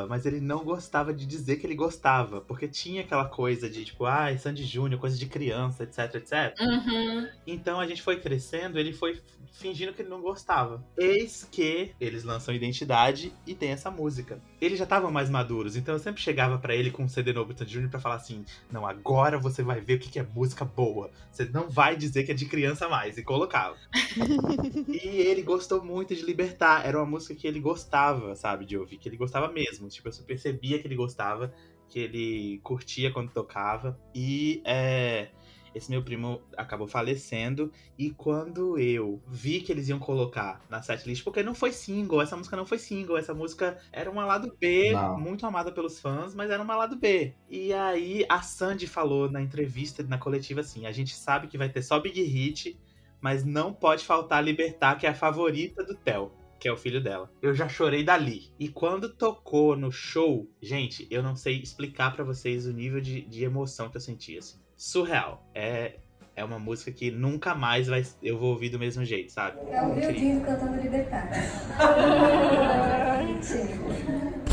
mas 0.09 0.25
ele 0.25 0.41
não 0.41 0.65
gostava 0.65 1.13
de 1.13 1.27
dizer 1.27 1.57
que 1.57 1.67
ele 1.67 1.75
gostava. 1.75 2.41
Porque 2.41 2.67
tinha 2.67 3.03
aquela 3.03 3.27
coisa 3.27 3.69
de 3.69 3.85
tipo, 3.85 4.05
ai, 4.05 4.39
Sandy 4.39 4.65
Júnior, 4.65 5.01
coisa 5.01 5.17
de 5.17 5.27
criança, 5.27 5.85
etc, 5.85 6.15
etc. 6.15 6.55
Uhum. 6.61 7.29
Então 7.47 7.79
a 7.79 7.87
gente 7.87 8.03
foi 8.03 8.19
crescendo, 8.19 8.79
ele 8.79 8.93
foi 8.93 9.21
fingindo 9.53 9.93
que 9.93 10.03
ele 10.03 10.09
não 10.09 10.21
gostava. 10.21 10.83
Eis 10.97 11.47
que 11.51 11.95
eles 12.01 12.25
lançam 12.25 12.55
Identidade 12.55 13.33
e 13.47 13.55
tem 13.55 13.71
essa 13.71 13.91
música. 13.91 14.41
eles 14.61 14.79
já 14.79 14.85
estavam 14.85 15.11
mais 15.11 15.29
maduros, 15.29 15.77
então 15.77 15.95
eu 15.95 15.99
sempre 15.99 16.23
chegava 16.23 16.59
pra 16.59 16.75
ele 16.75 16.91
com 16.91 17.05
um 17.05 17.09
CD 17.09 17.33
novo 17.33 17.53
do 17.53 17.59
Sandy 17.59 17.73
Júnior 17.73 17.91
pra 17.91 18.01
falar 18.01 18.17
assim: 18.17 18.45
não, 18.71 18.87
agora 18.87 19.39
você 19.39 19.63
vai 19.63 19.81
ver 19.81 19.95
o 19.95 19.99
que 19.99 20.11
que 20.11 20.19
é 20.19 20.27
música 20.35 20.65
boa. 20.65 21.11
Você 21.31 21.45
não 21.47 21.69
vai 21.69 21.97
dizer 21.97 22.25
que 22.25 22.33
é 22.33 22.35
de 22.35 22.47
criança 22.47 22.89
mais. 22.89 23.17
E 23.17 23.23
colocava. 23.23 23.77
e 24.89 25.09
ele 25.09 25.43
gostou 25.43 25.85
muito 25.85 26.15
de 26.15 26.23
Libertar. 26.23 26.87
Era 26.87 26.99
uma 26.99 27.07
música 27.07 27.35
que 27.35 27.47
ele 27.47 27.61
gostava, 27.61 28.35
sabe, 28.35 28.65
de 28.65 28.77
ouvir, 28.77 28.99
que 28.99 29.09
ele 29.09 29.17
gostava 29.17 29.42
mesmo. 29.51 29.89
Tipo, 29.89 30.09
eu 30.09 30.25
percebia 30.25 30.79
que 30.79 30.87
ele 30.87 30.97
gostava, 30.97 31.53
que 31.89 31.99
ele 31.99 32.61
curtia 32.63 33.11
quando 33.11 33.31
tocava. 33.31 33.99
E 34.15 34.63
é, 34.65 35.29
esse 35.75 35.91
meu 35.91 36.03
primo 36.03 36.43
acabou 36.57 36.87
falecendo. 36.87 37.73
E 37.99 38.11
quando 38.11 38.79
eu 38.79 39.21
vi 39.27 39.61
que 39.61 39.73
eles 39.73 39.89
iam 39.89 39.99
colocar 39.99 40.61
na 40.69 40.83
setlist, 40.83 41.25
porque 41.25 41.43
não 41.43 41.55
foi 41.55 41.73
single, 41.73 42.21
essa 42.21 42.37
música 42.37 42.57
não 42.57 42.67
foi 42.67 42.79
single, 42.79 43.17
essa 43.17 43.35
música 43.35 43.79
era 43.91 44.11
uma 44.11 44.25
lado 44.25 44.55
B, 44.59 44.93
Não. 44.93 45.19
muito 45.19 45.47
amada 45.47 45.73
pelos 45.73 46.01
fãs, 46.01 46.35
mas 46.35 46.51
era 46.51 46.63
uma 46.63 46.77
lado 46.77 46.97
B. 46.97 47.35
E 47.49 47.73
aí 47.73 48.25
a 48.29 48.43
Sandy 48.43 48.87
falou 48.87 49.31
na 49.31 49.41
entrevista, 49.41 50.03
na 50.03 50.19
coletiva, 50.19 50.61
assim: 50.61 50.87
a 50.87 50.93
gente 50.93 51.15
sabe 51.15 51.47
que 51.47 51.59
vai 51.59 51.69
ter 51.69 51.83
só 51.83 51.99
Big 51.99 52.23
Hit, 52.23 52.79
mas 53.21 53.45
não 53.45 53.73
pode 53.73 54.05
faltar 54.05 54.43
Libertar, 54.45 54.99
que 54.99 55.07
é 55.07 55.11
a 55.11 55.15
favorita 55.15 55.85
do 55.85 55.95
Theo. 55.95 56.33
Que 56.63 56.69
é 56.69 56.73
o 56.73 56.77
filho 56.77 57.03
dela. 57.03 57.29
Eu 57.43 57.53
já 57.53 57.69
chorei 57.69 58.05
dali. 58.05 58.53
E 58.57 58.69
quando 58.69 59.09
tocou 59.09 59.77
no 59.77 59.91
show, 59.91 60.49
gente, 60.63 61.09
eu 61.11 61.21
não 61.21 61.35
sei 61.35 61.61
explicar 61.61 62.15
pra 62.15 62.23
vocês 62.23 62.69
o 62.69 62.73
nível 62.73 63.01
de, 63.01 63.23
de 63.23 63.43
emoção 63.43 63.89
que 63.89 63.97
eu 63.97 64.01
senti, 64.01 64.39
assim. 64.39 64.61
Surreal. 64.77 65.45
É, 65.53 65.97
é 66.37 66.45
uma 66.45 66.61
música 66.61 66.93
que 66.93 67.11
nunca 67.11 67.53
mais 67.53 67.89
vai, 67.89 68.07
eu 68.23 68.39
vou 68.39 68.51
ouvir 68.51 68.69
do 68.69 68.79
mesmo 68.79 69.05
jeito, 69.05 69.33
sabe? 69.33 69.59
É 69.73 69.83
o. 69.83 70.13
Dino 70.13 70.41
cantando 70.45 70.81
Libertar. 70.81 71.33
Mentira. 73.27 74.52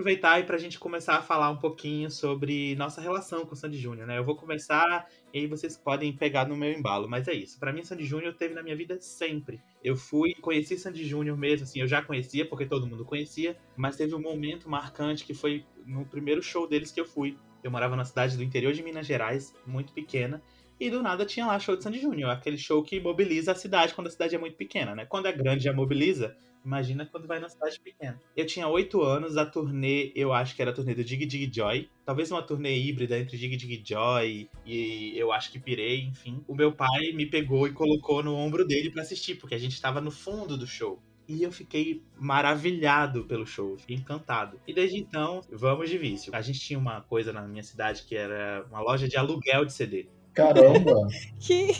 Aproveitar 0.00 0.40
e 0.40 0.44
pra 0.44 0.56
gente 0.56 0.78
começar 0.78 1.16
a 1.16 1.22
falar 1.22 1.50
um 1.50 1.58
pouquinho 1.58 2.10
sobre 2.10 2.74
nossa 2.76 3.02
relação 3.02 3.44
com 3.44 3.52
o 3.52 3.56
Sandy 3.56 3.78
Júnior, 3.78 4.06
né? 4.06 4.16
Eu 4.16 4.24
vou 4.24 4.34
começar 4.34 5.06
e 5.32 5.40
aí 5.40 5.46
vocês 5.46 5.76
podem 5.76 6.10
pegar 6.10 6.48
no 6.48 6.56
meu 6.56 6.72
embalo, 6.72 7.06
mas 7.06 7.28
é 7.28 7.34
isso. 7.34 7.58
Pra 7.60 7.70
mim, 7.70 7.84
Sandy 7.84 8.06
Júnior 8.06 8.34
teve 8.34 8.54
na 8.54 8.62
minha 8.62 8.74
vida 8.74 8.98
sempre. 8.98 9.60
Eu 9.84 9.96
fui, 9.96 10.34
conheci 10.34 10.78
Sandy 10.78 11.06
Júnior 11.06 11.36
mesmo, 11.36 11.64
assim, 11.64 11.80
eu 11.80 11.86
já 11.86 12.00
conhecia, 12.02 12.46
porque 12.46 12.64
todo 12.64 12.86
mundo 12.86 13.04
conhecia, 13.04 13.56
mas 13.76 13.96
teve 13.96 14.14
um 14.14 14.20
momento 14.20 14.70
marcante 14.70 15.24
que 15.24 15.34
foi 15.34 15.66
no 15.84 16.06
primeiro 16.06 16.42
show 16.42 16.66
deles 16.66 16.90
que 16.90 17.00
eu 17.00 17.06
fui. 17.06 17.36
Eu 17.62 17.70
morava 17.70 17.94
na 17.94 18.06
cidade 18.06 18.38
do 18.38 18.42
interior 18.42 18.72
de 18.72 18.82
Minas 18.82 19.06
Gerais, 19.06 19.54
muito 19.66 19.92
pequena, 19.92 20.42
e 20.80 20.88
do 20.88 21.02
nada 21.02 21.26
tinha 21.26 21.46
lá 21.46 21.58
show 21.58 21.76
de 21.76 21.84
Sandy 21.84 22.00
Júnior, 22.00 22.30
aquele 22.30 22.56
show 22.56 22.82
que 22.82 22.98
mobiliza 22.98 23.52
a 23.52 23.54
cidade 23.54 23.92
quando 23.92 24.06
a 24.06 24.10
cidade 24.10 24.34
é 24.34 24.38
muito 24.38 24.56
pequena, 24.56 24.94
né? 24.94 25.04
Quando 25.04 25.26
é 25.26 25.32
grande 25.32 25.64
já 25.64 25.74
mobiliza, 25.74 26.34
imagina 26.64 27.04
quando 27.04 27.28
vai 27.28 27.38
na 27.38 27.50
cidade 27.50 27.78
pequena. 27.78 28.18
Eu 28.34 28.46
tinha 28.46 28.66
oito 28.66 29.02
anos, 29.02 29.36
a 29.36 29.44
turnê, 29.44 30.10
eu 30.14 30.32
acho 30.32 30.56
que 30.56 30.62
era 30.62 30.70
a 30.70 30.74
turnê 30.74 30.94
do 30.94 31.04
Dig 31.04 31.26
Dig 31.26 31.50
Joy, 31.54 31.90
talvez 32.04 32.30
uma 32.32 32.42
turnê 32.42 32.78
híbrida 32.78 33.18
entre 33.18 33.36
Dig 33.36 33.56
Dig 33.56 33.82
Joy 33.84 34.48
e 34.64 35.12
eu 35.18 35.30
acho 35.30 35.52
que 35.52 35.60
Pirei, 35.60 36.04
enfim. 36.04 36.42
O 36.48 36.54
meu 36.54 36.72
pai 36.72 37.12
me 37.14 37.26
pegou 37.26 37.68
e 37.68 37.72
colocou 37.72 38.22
no 38.22 38.34
ombro 38.34 38.66
dele 38.66 38.90
pra 38.90 39.02
assistir, 39.02 39.34
porque 39.34 39.54
a 39.54 39.58
gente 39.58 39.80
tava 39.80 40.00
no 40.00 40.10
fundo 40.10 40.56
do 40.56 40.66
show. 40.66 40.98
E 41.28 41.44
eu 41.44 41.52
fiquei 41.52 42.02
maravilhado 42.18 43.24
pelo 43.24 43.46
show, 43.46 43.78
fiquei 43.78 43.94
encantado. 43.94 44.58
E 44.66 44.74
desde 44.74 44.98
então, 44.98 45.42
vamos 45.52 45.88
de 45.88 45.96
vício. 45.96 46.34
A 46.34 46.40
gente 46.40 46.58
tinha 46.58 46.76
uma 46.76 47.02
coisa 47.02 47.32
na 47.32 47.42
minha 47.42 47.62
cidade 47.62 48.02
que 48.02 48.16
era 48.16 48.66
uma 48.68 48.80
loja 48.80 49.06
de 49.06 49.16
aluguel 49.16 49.64
de 49.64 49.72
CD. 49.72 50.08
Caramba! 50.46 51.08
Que 51.40 51.72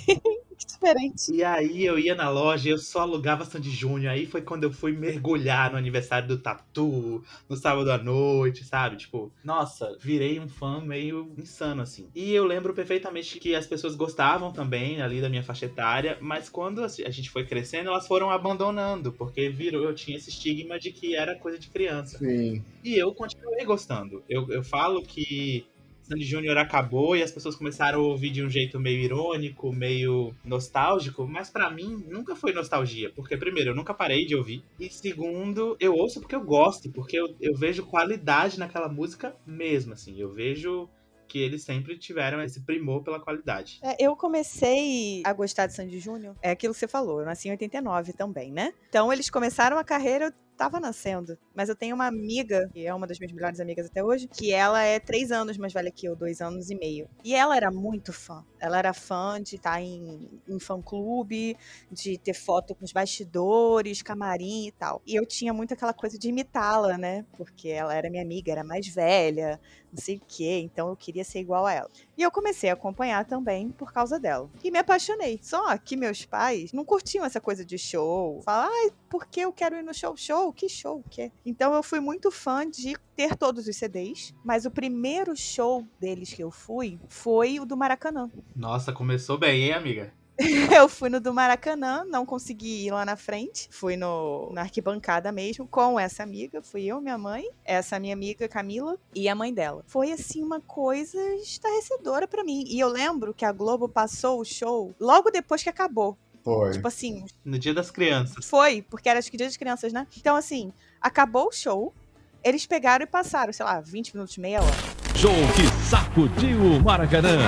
diferente. 0.66 1.32
E 1.32 1.44
aí 1.44 1.84
eu 1.84 1.98
ia 1.98 2.14
na 2.14 2.28
loja 2.28 2.68
e 2.68 2.72
eu 2.72 2.78
só 2.78 3.00
alugava 3.00 3.44
Sandy 3.44 3.70
Júnior. 3.70 4.12
Aí 4.12 4.26
foi 4.26 4.42
quando 4.42 4.64
eu 4.64 4.72
fui 4.72 4.92
mergulhar 4.92 5.70
no 5.70 5.78
aniversário 5.78 6.28
do 6.28 6.38
Tatu, 6.38 7.22
no 7.48 7.56
sábado 7.56 7.90
à 7.90 7.98
noite, 7.98 8.64
sabe? 8.64 8.96
Tipo, 8.96 9.32
nossa, 9.44 9.96
virei 10.00 10.40
um 10.40 10.48
fã 10.48 10.80
meio 10.80 11.32
insano, 11.38 11.82
assim. 11.82 12.08
E 12.14 12.32
eu 12.32 12.44
lembro 12.44 12.72
perfeitamente 12.72 13.38
que 13.38 13.54
as 13.54 13.66
pessoas 13.66 13.94
gostavam 13.94 14.52
também 14.52 15.02
ali 15.02 15.20
da 15.20 15.28
minha 15.28 15.42
faixa 15.42 15.66
etária, 15.66 16.16
mas 16.20 16.48
quando 16.48 16.82
a 16.82 16.88
gente 16.88 17.30
foi 17.30 17.44
crescendo, 17.44 17.88
elas 17.90 18.06
foram 18.06 18.30
abandonando, 18.30 19.12
porque 19.12 19.48
virou, 19.48 19.84
eu 19.84 19.94
tinha 19.94 20.16
esse 20.16 20.30
estigma 20.30 20.78
de 20.78 20.92
que 20.92 21.14
era 21.14 21.34
coisa 21.36 21.58
de 21.58 21.68
criança. 21.68 22.18
Sim. 22.18 22.64
E 22.82 22.96
eu 22.96 23.12
continuei 23.14 23.64
gostando. 23.64 24.22
Eu, 24.28 24.50
eu 24.50 24.62
falo 24.62 25.02
que 25.02 25.66
Sandy 26.10 26.24
Júnior 26.24 26.58
acabou 26.58 27.16
e 27.16 27.22
as 27.22 27.30
pessoas 27.30 27.54
começaram 27.54 28.00
a 28.00 28.02
ouvir 28.02 28.30
de 28.30 28.44
um 28.44 28.50
jeito 28.50 28.80
meio 28.80 28.98
irônico, 28.98 29.72
meio 29.72 30.34
nostálgico, 30.44 31.24
mas 31.24 31.50
pra 31.50 31.70
mim 31.70 32.04
nunca 32.08 32.34
foi 32.34 32.52
nostalgia, 32.52 33.12
porque 33.14 33.36
primeiro, 33.36 33.70
eu 33.70 33.76
nunca 33.76 33.94
parei 33.94 34.26
de 34.26 34.34
ouvir, 34.34 34.64
e 34.78 34.90
segundo, 34.90 35.76
eu 35.78 35.94
ouço 35.94 36.20
porque 36.20 36.34
eu 36.34 36.44
gosto, 36.44 36.90
porque 36.90 37.16
eu, 37.16 37.36
eu 37.40 37.54
vejo 37.54 37.86
qualidade 37.86 38.58
naquela 38.58 38.88
música 38.88 39.36
mesmo, 39.46 39.92
assim, 39.92 40.20
eu 40.20 40.32
vejo 40.32 40.88
que 41.28 41.38
eles 41.38 41.62
sempre 41.62 41.96
tiveram 41.96 42.42
esse 42.42 42.60
primor 42.60 43.04
pela 43.04 43.20
qualidade. 43.20 43.78
É, 43.84 44.04
eu 44.04 44.16
comecei 44.16 45.22
a 45.24 45.32
gostar 45.32 45.68
de 45.68 45.74
Sandy 45.74 46.00
Júnior, 46.00 46.34
é 46.42 46.50
aquilo 46.50 46.74
que 46.74 46.80
você 46.80 46.88
falou, 46.88 47.20
eu 47.20 47.26
nasci 47.26 47.46
em 47.46 47.52
89 47.52 48.14
também, 48.14 48.50
né? 48.50 48.72
Então 48.88 49.12
eles 49.12 49.30
começaram 49.30 49.78
a 49.78 49.84
carreira, 49.84 50.34
tava 50.60 50.78
nascendo. 50.78 51.38
Mas 51.54 51.70
eu 51.70 51.74
tenho 51.74 51.94
uma 51.94 52.06
amiga, 52.06 52.68
que 52.70 52.86
é 52.86 52.92
uma 52.92 53.06
das 53.06 53.18
minhas 53.18 53.32
melhores 53.32 53.60
amigas 53.60 53.86
até 53.86 54.04
hoje, 54.04 54.28
que 54.28 54.52
ela 54.52 54.82
é 54.82 55.00
três 55.00 55.32
anos 55.32 55.56
mais 55.56 55.72
velha 55.72 55.90
que 55.90 56.06
eu, 56.06 56.14
dois 56.14 56.42
anos 56.42 56.68
e 56.68 56.74
meio. 56.74 57.08
E 57.24 57.34
ela 57.34 57.56
era 57.56 57.70
muito 57.70 58.12
fã. 58.12 58.44
Ela 58.58 58.76
era 58.76 58.92
fã 58.92 59.40
de 59.40 59.56
estar 59.56 59.80
em, 59.80 60.28
em 60.46 60.60
fã-clube, 60.60 61.56
de 61.90 62.18
ter 62.18 62.34
foto 62.34 62.74
com 62.74 62.84
os 62.84 62.92
bastidores, 62.92 64.02
camarim 64.02 64.66
e 64.66 64.72
tal. 64.72 65.00
E 65.06 65.14
eu 65.14 65.24
tinha 65.24 65.50
muito 65.54 65.72
aquela 65.72 65.94
coisa 65.94 66.18
de 66.18 66.28
imitá-la, 66.28 66.98
né? 66.98 67.24
Porque 67.38 67.70
ela 67.70 67.94
era 67.94 68.10
minha 68.10 68.22
amiga, 68.22 68.52
era 68.52 68.62
mais 68.62 68.86
velha, 68.86 69.58
não 69.90 70.00
sei 70.00 70.16
o 70.16 70.22
quê, 70.26 70.60
então 70.62 70.88
eu 70.88 70.96
queria 70.96 71.24
ser 71.24 71.40
igual 71.40 71.66
a 71.66 71.72
ela. 71.72 71.90
E 72.16 72.22
eu 72.22 72.30
comecei 72.30 72.70
a 72.70 72.74
acompanhar 72.74 73.24
também 73.24 73.70
por 73.70 73.92
causa 73.92 74.20
dela. 74.20 74.48
E 74.62 74.70
me 74.70 74.78
apaixonei. 74.78 75.40
Só 75.42 75.76
que 75.78 75.96
meus 75.96 76.24
pais 76.24 76.72
não 76.72 76.84
curtiam 76.84 77.24
essa 77.24 77.40
coisa 77.40 77.64
de 77.64 77.78
show. 77.78 78.40
Falavam, 78.42 78.72
ai, 78.72 78.90
por 79.08 79.26
que 79.26 79.40
eu 79.40 79.52
quero 79.52 79.76
ir 79.76 79.82
no 79.82 79.94
show? 79.94 80.16
Show? 80.16 80.49
Que 80.52 80.68
show? 80.68 80.98
O 80.98 81.04
quê? 81.08 81.32
Então 81.44 81.74
eu 81.74 81.82
fui 81.82 82.00
muito 82.00 82.30
fã 82.30 82.68
de 82.68 82.94
ter 83.16 83.36
todos 83.36 83.66
os 83.66 83.76
CDs, 83.76 84.34
mas 84.44 84.64
o 84.64 84.70
primeiro 84.70 85.36
show 85.36 85.86
deles 86.00 86.32
que 86.32 86.42
eu 86.42 86.50
fui 86.50 86.98
foi 87.08 87.60
o 87.60 87.64
do 87.64 87.76
Maracanã. 87.76 88.30
Nossa, 88.54 88.92
começou 88.92 89.38
bem, 89.38 89.64
hein, 89.64 89.72
amiga? 89.72 90.12
Eu 90.74 90.88
fui 90.88 91.10
no 91.10 91.20
do 91.20 91.34
Maracanã, 91.34 92.04
não 92.04 92.24
consegui 92.24 92.86
ir 92.86 92.90
lá 92.90 93.04
na 93.04 93.16
frente. 93.16 93.68
Fui 93.70 93.96
no, 93.96 94.50
na 94.52 94.62
arquibancada 94.62 95.30
mesmo, 95.30 95.66
com 95.66 96.00
essa 96.00 96.22
amiga. 96.22 96.62
Fui 96.62 96.84
eu, 96.86 97.00
minha 97.00 97.18
mãe, 97.18 97.46
essa 97.64 97.98
minha 97.98 98.14
amiga 98.14 98.48
Camila 98.48 98.96
e 99.14 99.28
a 99.28 99.34
mãe 99.34 99.52
dela. 99.52 99.84
Foi, 99.86 100.12
assim, 100.12 100.42
uma 100.42 100.60
coisa 100.60 101.18
estarrecedora 101.36 102.26
pra 102.26 102.44
mim. 102.44 102.64
E 102.66 102.80
eu 102.80 102.88
lembro 102.88 103.34
que 103.34 103.44
a 103.44 103.52
Globo 103.52 103.88
passou 103.88 104.40
o 104.40 104.44
show 104.44 104.94
logo 104.98 105.30
depois 105.30 105.62
que 105.62 105.68
acabou. 105.68 106.16
Foi. 106.42 106.72
Tipo 106.72 106.88
assim, 106.88 107.24
No 107.44 107.58
Dia 107.58 107.74
das 107.74 107.90
Crianças. 107.90 108.44
foi, 108.48 108.82
porque 108.82 109.08
era 109.08 109.18
acho 109.18 109.30
que 109.30 109.36
dia 109.36 109.46
das 109.46 109.56
crianças, 109.56 109.92
né? 109.92 110.06
Então, 110.18 110.36
assim, 110.36 110.72
acabou 111.00 111.48
o 111.48 111.52
show, 111.52 111.94
eles 112.42 112.66
pegaram 112.66 113.04
e 113.04 113.06
passaram, 113.06 113.52
sei 113.52 113.64
lá, 113.64 113.80
20 113.80 114.14
minutos, 114.14 114.38
meia 114.38 114.62
hora. 114.62 114.76
Show 115.16 115.32
que 115.54 115.66
sacudiu 115.88 116.58
o 116.58 116.82
Maracanã. 116.82 117.38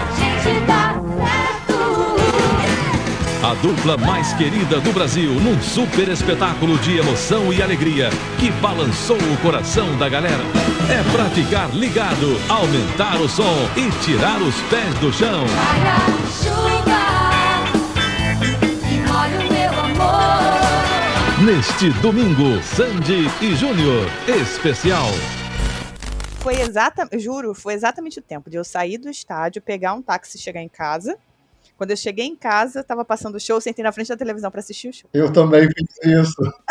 A 3.43 3.51
A 3.51 3.55
dupla 3.55 3.97
mais 3.97 4.33
querida 4.35 4.79
do 4.81 4.93
Brasil 4.93 5.33
num 5.35 5.61
super 5.61 6.09
espetáculo 6.09 6.79
de 6.79 6.99
emoção 6.99 7.53
e 7.53 7.61
alegria 7.61 8.09
que 8.39 8.53
balançou 8.61 9.17
o 9.17 9.37
coração 9.43 9.99
da 9.99 10.09
galera. 10.09 10.45
É 10.89 11.03
pra 11.11 11.25
ficar 11.31 11.75
ligado, 11.75 12.37
aumentar 12.49 13.21
o 13.21 13.29
som 13.29 13.57
e 13.77 13.91
tirar 14.05 14.41
os 14.41 14.61
pés 14.63 14.95
do 15.01 15.13
chão. 15.13 15.45
Neste 21.45 21.91
domingo, 22.01 22.63
Sandy 22.63 23.27
e 23.43 23.57
Júnior, 23.57 24.07
especial. 24.29 25.07
Foi 26.39 26.61
exatamente, 26.61 27.19
juro, 27.19 27.53
foi 27.53 27.75
exatamente 27.75 28.21
o 28.21 28.23
tempo 28.23 28.49
de 28.49 28.59
eu 28.59 28.63
sair 28.63 28.97
do 28.97 29.11
estádio, 29.11 29.61
pegar 29.61 29.93
um 29.95 30.01
táxi 30.01 30.37
e 30.37 30.41
chegar 30.41 30.63
em 30.63 30.69
casa. 30.69 31.19
Quando 31.77 31.91
eu 31.91 31.97
cheguei 31.97 32.27
em 32.27 32.37
casa, 32.37 32.85
tava 32.85 33.05
passando 33.05 33.35
o 33.35 33.41
show, 33.41 33.61
sentei 33.61 33.83
na 33.83 33.91
frente 33.91 34.07
da 34.07 34.17
televisão 34.17 34.53
pra 34.53 34.61
assistir 34.61 34.89
o 34.89 34.93
show. 34.93 35.11
Eu 35.13 35.33
também 35.33 35.63
fiz 35.63 36.21
isso. 36.21 36.43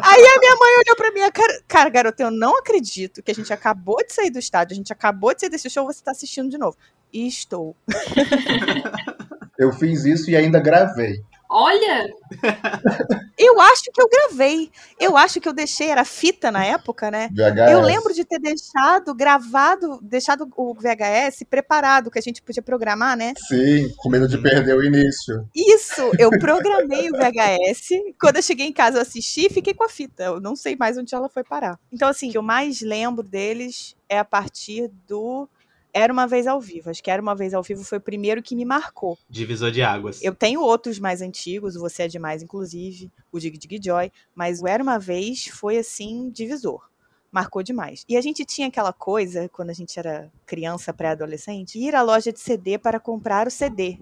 Aí 0.00 0.26
a 0.26 0.38
minha 0.38 0.56
mãe 0.56 0.78
olhou 0.78 0.96
pra 0.96 1.10
mim, 1.10 1.20
cara, 1.32 1.62
cara, 1.66 1.90
garota, 1.90 2.22
eu 2.22 2.30
não 2.30 2.58
acredito 2.58 3.20
que 3.20 3.32
a 3.32 3.34
gente 3.34 3.52
acabou 3.52 3.96
de 4.06 4.12
sair 4.12 4.30
do 4.30 4.38
estádio, 4.38 4.74
a 4.74 4.76
gente 4.76 4.92
acabou 4.92 5.34
de 5.34 5.40
sair 5.40 5.50
desse 5.50 5.68
show, 5.68 5.84
você 5.84 6.04
tá 6.04 6.12
assistindo 6.12 6.48
de 6.48 6.56
novo. 6.56 6.76
E 7.12 7.26
estou. 7.26 7.74
Eu 9.58 9.72
fiz 9.72 10.04
isso 10.04 10.30
e 10.30 10.36
ainda 10.36 10.60
gravei. 10.60 11.20
Olha! 11.52 12.08
Eu 13.38 13.60
acho 13.60 13.84
que 13.92 14.00
eu 14.00 14.08
gravei. 14.08 14.70
Eu 15.00 15.16
acho 15.16 15.40
que 15.40 15.48
eu 15.48 15.52
deixei, 15.52 15.88
era 15.88 16.04
fita 16.04 16.50
na 16.50 16.64
época, 16.64 17.10
né? 17.10 17.28
VHS. 17.32 17.72
Eu 17.72 17.80
lembro 17.80 18.14
de 18.14 18.24
ter 18.24 18.38
deixado 18.38 19.12
gravado, 19.14 19.98
deixado 20.00 20.48
o 20.56 20.74
VHS 20.74 21.42
preparado, 21.50 22.10
que 22.10 22.18
a 22.18 22.22
gente 22.22 22.40
podia 22.40 22.62
programar, 22.62 23.16
né? 23.16 23.32
Sim, 23.48 23.92
com 23.96 24.08
medo 24.08 24.28
de 24.28 24.38
perder 24.38 24.76
o 24.76 24.84
início. 24.84 25.48
Isso, 25.56 26.02
eu 26.18 26.30
programei 26.38 27.10
o 27.10 27.16
VHS. 27.16 28.14
Quando 28.20 28.36
eu 28.36 28.42
cheguei 28.42 28.66
em 28.66 28.72
casa, 28.72 28.98
eu 28.98 29.02
assisti 29.02 29.46
e 29.46 29.52
fiquei 29.52 29.74
com 29.74 29.84
a 29.84 29.88
fita. 29.88 30.22
Eu 30.22 30.40
não 30.40 30.54
sei 30.54 30.76
mais 30.76 30.96
onde 30.96 31.12
ela 31.12 31.28
foi 31.28 31.42
parar. 31.42 31.80
Então, 31.90 32.08
assim, 32.08 32.28
o 32.28 32.32
que 32.32 32.38
eu 32.38 32.42
mais 32.42 32.80
lembro 32.80 33.24
deles 33.24 33.96
é 34.08 34.18
a 34.18 34.24
partir 34.24 34.88
do 35.08 35.48
Era 35.92 36.12
uma 36.12 36.26
vez 36.26 36.46
ao 36.46 36.60
vivo. 36.60 36.90
Acho 36.90 37.02
que 37.02 37.10
Era 37.10 37.20
uma 37.20 37.34
vez 37.34 37.52
ao 37.52 37.62
vivo 37.62 37.84
foi 37.84 37.98
o 37.98 38.00
primeiro 38.00 38.42
que 38.42 38.56
me 38.56 38.64
marcou. 38.64 39.18
Divisor 39.28 39.70
de 39.70 39.82
águas. 39.82 40.22
Eu 40.22 40.34
tenho 40.34 40.62
outros 40.62 40.98
mais 40.98 41.20
antigos, 41.20 41.76
o 41.76 41.80
Você 41.80 42.04
é 42.04 42.08
Demais, 42.08 42.42
inclusive, 42.42 43.10
o 43.30 43.38
Dig 43.38 43.58
Dig 43.58 43.80
Joy, 43.82 44.10
mas 44.34 44.62
o 44.62 44.66
Era 44.66 44.82
Uma 44.82 44.98
Vez 44.98 45.46
foi, 45.46 45.76
assim, 45.76 46.30
divisor. 46.30 46.88
Marcou 47.30 47.62
demais. 47.62 48.04
E 48.08 48.16
a 48.16 48.20
gente 48.20 48.44
tinha 48.44 48.68
aquela 48.68 48.92
coisa, 48.92 49.48
quando 49.48 49.70
a 49.70 49.74
gente 49.74 49.98
era 49.98 50.30
criança, 50.44 50.92
pré-adolescente, 50.92 51.78
ir 51.78 51.94
à 51.94 52.02
loja 52.02 52.32
de 52.32 52.40
CD 52.40 52.78
para 52.78 53.00
comprar 53.00 53.46
o 53.46 53.50
CD. 53.50 53.98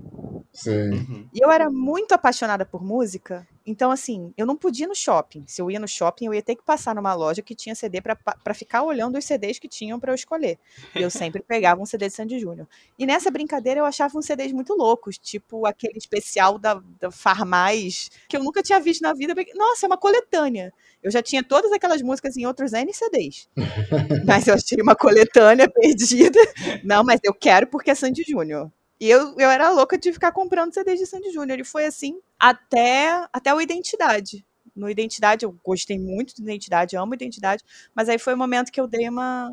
Sim. 0.53 1.29
E 1.33 1.45
eu 1.45 1.51
era 1.51 1.71
muito 1.71 2.13
apaixonada 2.13 2.65
por 2.65 2.83
música, 2.83 3.47
então, 3.71 3.91
assim, 3.91 4.33
eu 4.37 4.47
não 4.47 4.57
podia 4.57 4.85
ir 4.85 4.89
no 4.89 4.97
shopping. 4.97 5.45
Se 5.47 5.63
eu 5.63 5.71
ia 5.71 5.79
no 5.79 5.87
shopping, 5.87 6.27
eu 6.27 6.35
ia 6.35 6.43
ter 6.43 6.57
que 6.57 6.65
passar 6.65 6.93
numa 6.93 7.15
loja 7.15 7.41
que 7.41 7.55
tinha 7.55 7.73
CD 7.75 8.01
pra 8.01 8.17
pra 8.17 8.53
ficar 8.53 8.83
olhando 8.83 9.17
os 9.17 9.25
CDs 9.25 9.61
que 9.61 9.69
tinham 9.69 10.01
pra 10.01 10.11
eu 10.11 10.15
escolher. 10.15 10.59
E 10.95 11.01
eu 11.01 11.09
sempre 11.11 11.41
pegava 11.41 11.81
um 11.81 11.87
CD 11.87 12.09
de 12.09 12.15
Sandy 12.15 12.39
Júnior. 12.41 12.67
E 12.99 13.07
nessa 13.07 13.31
brincadeira 13.31 13.79
eu 13.81 13.85
achava 13.85 14.19
uns 14.19 14.27
CDs 14.27 14.53
muito 14.53 14.75
loucos, 14.75 15.19
tipo 15.19 15.67
aquele 15.67 15.99
especial 15.99 16.59
da, 16.59 16.83
da 16.99 17.13
Farmais, 17.13 18.11
que 18.29 18.37
eu 18.37 18.43
nunca 18.43 18.61
tinha 18.61 18.81
visto 18.81 19.03
na 19.03 19.13
vida. 19.13 19.37
porque, 19.37 19.55
Nossa, 19.55 19.87
é 19.87 19.89
uma 19.89 19.99
coletânea. 19.99 20.73
Eu 21.01 21.11
já 21.11 21.23
tinha 21.23 21.45
todas 21.45 21.71
aquelas 21.71 22.03
músicas 22.03 22.37
em 22.37 22.47
outros 22.47 22.73
N 22.73 22.93
CDs. 22.93 23.49
mas 24.27 24.49
eu 24.49 24.55
achei 24.55 24.83
uma 24.83 24.97
coletânea 24.97 25.71
perdida. 25.71 26.41
Não, 26.83 27.05
mas 27.05 27.21
eu 27.23 27.33
quero 27.33 27.69
porque 27.69 27.91
é 27.91 27.95
Sandy 27.95 28.25
Júnior. 28.27 28.71
E 29.01 29.09
eu, 29.09 29.35
eu 29.39 29.49
era 29.51 29.71
louca 29.71 29.97
de 29.99 30.13
ficar 30.13 30.31
comprando 30.31 30.75
CDs 30.75 30.99
de 31.01 31.07
Sandy 31.07 31.31
Júnior. 31.31 31.59
E 31.59 31.65
foi 31.65 31.87
assim 31.87 32.21
até, 32.39 33.27
até 33.33 33.55
o 33.55 33.61
Identidade. 33.61 34.45
No 34.77 34.91
Identidade, 34.91 35.45
eu 35.45 35.57
gostei 35.65 35.99
muito 35.99 36.35
de 36.35 36.43
Identidade, 36.43 36.97
amo 36.97 37.15
Identidade, 37.15 37.65
mas 37.95 38.09
aí 38.09 38.19
foi 38.19 38.35
o 38.35 38.39
momento 38.39 38.71
que 38.71 38.81
eu 38.81 38.87
dei 38.87 39.09
uma, 39.09 39.53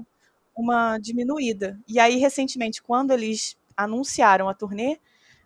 uma 0.55 0.97
diminuída. 0.99 1.79
E 1.87 1.99
aí, 1.99 2.17
recentemente, 2.17 2.83
quando 2.83 3.11
eles 3.11 3.57
anunciaram 3.75 4.49
a 4.49 4.53
turnê, 4.53 4.97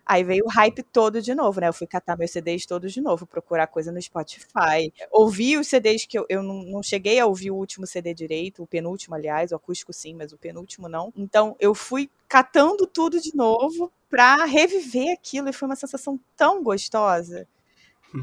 aí 0.06 0.24
veio 0.24 0.46
o 0.46 0.50
hype 0.50 0.84
todo 0.84 1.22
de 1.22 1.34
novo, 1.34 1.60
né? 1.62 1.68
Eu 1.68 1.74
fui 1.74 1.88
catar 1.88 2.18
meus 2.18 2.32
CDs 2.32 2.66
todos 2.66 2.92
de 2.92 3.02
novo, 3.02 3.26
procurar 3.26 3.68
coisa 3.68 3.92
no 3.92 4.02
Spotify. 4.02 4.92
Ouvi 5.12 5.58
os 5.58 5.68
CDs 5.68 6.06
que 6.06 6.18
eu, 6.18 6.26
eu 6.30 6.44
não, 6.44 6.64
não 6.64 6.84
cheguei 6.84 7.20
a 7.20 7.26
ouvir 7.26 7.52
o 7.52 7.56
último 7.56 7.86
CD 7.86 8.14
direito, 8.14 8.64
o 8.64 8.68
penúltimo, 8.68 9.16
aliás, 9.16 9.52
o 9.52 9.56
acústico 9.56 9.94
sim, 9.94 10.14
mas 10.14 10.34
o 10.34 10.38
penúltimo 10.38 10.88
não. 10.90 11.14
Então, 11.16 11.56
eu 11.60 11.74
fui 11.74 12.10
catando 12.28 12.86
tudo 12.88 13.20
de 13.20 13.36
novo 13.36 13.92
pra 14.10 14.46
reviver 14.46 15.14
aquilo 15.14 15.50
e 15.50 15.54
foi 15.54 15.68
uma 15.68 15.76
sensação 15.76 16.20
tão 16.36 16.62
gostosa. 16.62 17.48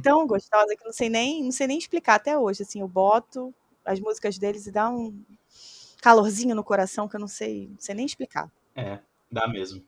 Tão 0.02 0.26
gostosa 0.26 0.76
que 0.76 0.82
eu 0.82 0.86
não 0.86 0.92
sei 0.92 1.08
nem, 1.08 1.42
não 1.42 1.52
sei 1.52 1.66
nem 1.66 1.78
explicar 1.78 2.16
até 2.16 2.36
hoje, 2.36 2.62
assim, 2.62 2.80
eu 2.80 2.88
boto 2.88 3.54
as 3.84 3.98
músicas 3.98 4.38
deles 4.38 4.66
e 4.66 4.70
dá 4.70 4.90
um 4.90 5.18
calorzinho 6.02 6.54
no 6.54 6.62
coração 6.62 7.08
que 7.08 7.16
eu 7.16 7.20
não 7.20 7.28
sei, 7.28 7.68
não 7.68 7.78
sei 7.78 7.94
nem 7.94 8.04
explicar. 8.04 8.50
É, 8.76 9.00
dá 9.30 9.48
mesmo. 9.48 9.82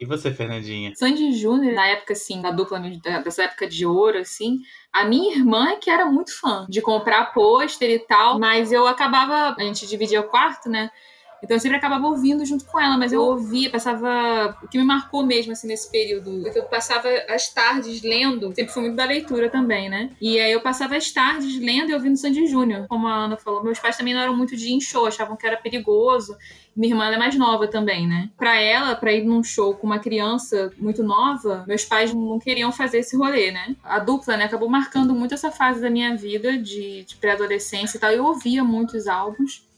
E 0.00 0.06
você, 0.06 0.32
Fernandinha? 0.32 0.94
Sandy 0.96 1.34
Júnior, 1.34 1.74
na 1.74 1.86
época, 1.88 2.14
assim, 2.14 2.40
da 2.40 2.50
dupla, 2.50 2.80
dessa 3.22 3.42
época 3.42 3.68
de 3.68 3.84
ouro, 3.84 4.16
assim, 4.16 4.60
a 4.90 5.04
minha 5.04 5.36
irmã 5.36 5.72
é 5.72 5.76
que 5.76 5.90
era 5.90 6.06
muito 6.06 6.32
fã 6.40 6.66
de 6.70 6.80
comprar 6.80 7.34
pôster 7.34 7.90
e 7.90 7.98
tal, 7.98 8.38
mas 8.38 8.72
eu 8.72 8.86
acabava, 8.86 9.54
a 9.54 9.62
gente 9.62 9.86
dividia 9.86 10.22
o 10.22 10.28
quarto, 10.28 10.70
né? 10.70 10.90
Então 11.42 11.56
eu 11.56 11.60
sempre 11.60 11.76
acabava 11.76 12.06
ouvindo 12.06 12.44
junto 12.44 12.64
com 12.64 12.78
ela, 12.78 12.96
mas 12.96 13.12
eu 13.12 13.22
ouvia, 13.22 13.70
passava. 13.70 14.56
O 14.62 14.68
que 14.68 14.78
me 14.78 14.84
marcou 14.84 15.24
mesmo, 15.24 15.52
assim, 15.52 15.66
nesse 15.66 15.90
período, 15.90 16.46
é 16.46 16.50
que 16.50 16.58
eu 16.58 16.64
passava 16.64 17.08
as 17.28 17.52
tardes 17.52 18.02
lendo, 18.02 18.54
sempre 18.54 18.72
fui 18.72 18.82
muito 18.82 18.96
da 18.96 19.04
leitura 19.04 19.48
também, 19.48 19.88
né? 19.88 20.10
E 20.20 20.38
aí 20.38 20.52
eu 20.52 20.60
passava 20.60 20.96
as 20.96 21.10
tardes 21.10 21.58
lendo 21.60 21.90
e 21.90 21.94
ouvindo 21.94 22.16
Sandy 22.16 22.46
Júnior. 22.46 22.86
Como 22.88 23.06
a 23.06 23.14
Ana 23.14 23.36
falou, 23.36 23.62
meus 23.62 23.78
pais 23.78 23.96
também 23.96 24.14
não 24.14 24.20
eram 24.20 24.36
muito 24.36 24.56
de 24.56 24.68
ir 24.68 24.72
em 24.72 24.80
show, 24.80 25.06
achavam 25.06 25.36
que 25.36 25.46
era 25.46 25.56
perigoso. 25.56 26.36
Minha 26.76 26.92
irmã 26.92 27.06
é 27.10 27.18
mais 27.18 27.36
nova 27.36 27.66
também, 27.66 28.06
né? 28.06 28.30
Pra 28.36 28.60
ela, 28.60 28.94
pra 28.94 29.12
ir 29.12 29.24
num 29.24 29.42
show 29.42 29.74
com 29.74 29.86
uma 29.86 29.98
criança 29.98 30.72
muito 30.78 31.02
nova, 31.02 31.64
meus 31.66 31.84
pais 31.84 32.14
não 32.14 32.38
queriam 32.38 32.70
fazer 32.70 32.98
esse 32.98 33.16
rolê, 33.16 33.50
né? 33.50 33.74
A 33.82 33.98
dupla, 33.98 34.36
né, 34.36 34.44
acabou 34.44 34.68
marcando 34.68 35.14
muito 35.14 35.34
essa 35.34 35.50
fase 35.50 35.80
da 35.80 35.90
minha 35.90 36.16
vida 36.16 36.56
de, 36.56 37.04
de 37.04 37.16
pré-adolescência 37.16 37.96
e 37.96 38.00
tal. 38.00 38.10
Eu 38.10 38.24
ouvia 38.24 38.62
muitos 38.62 39.08
álbuns. 39.08 39.68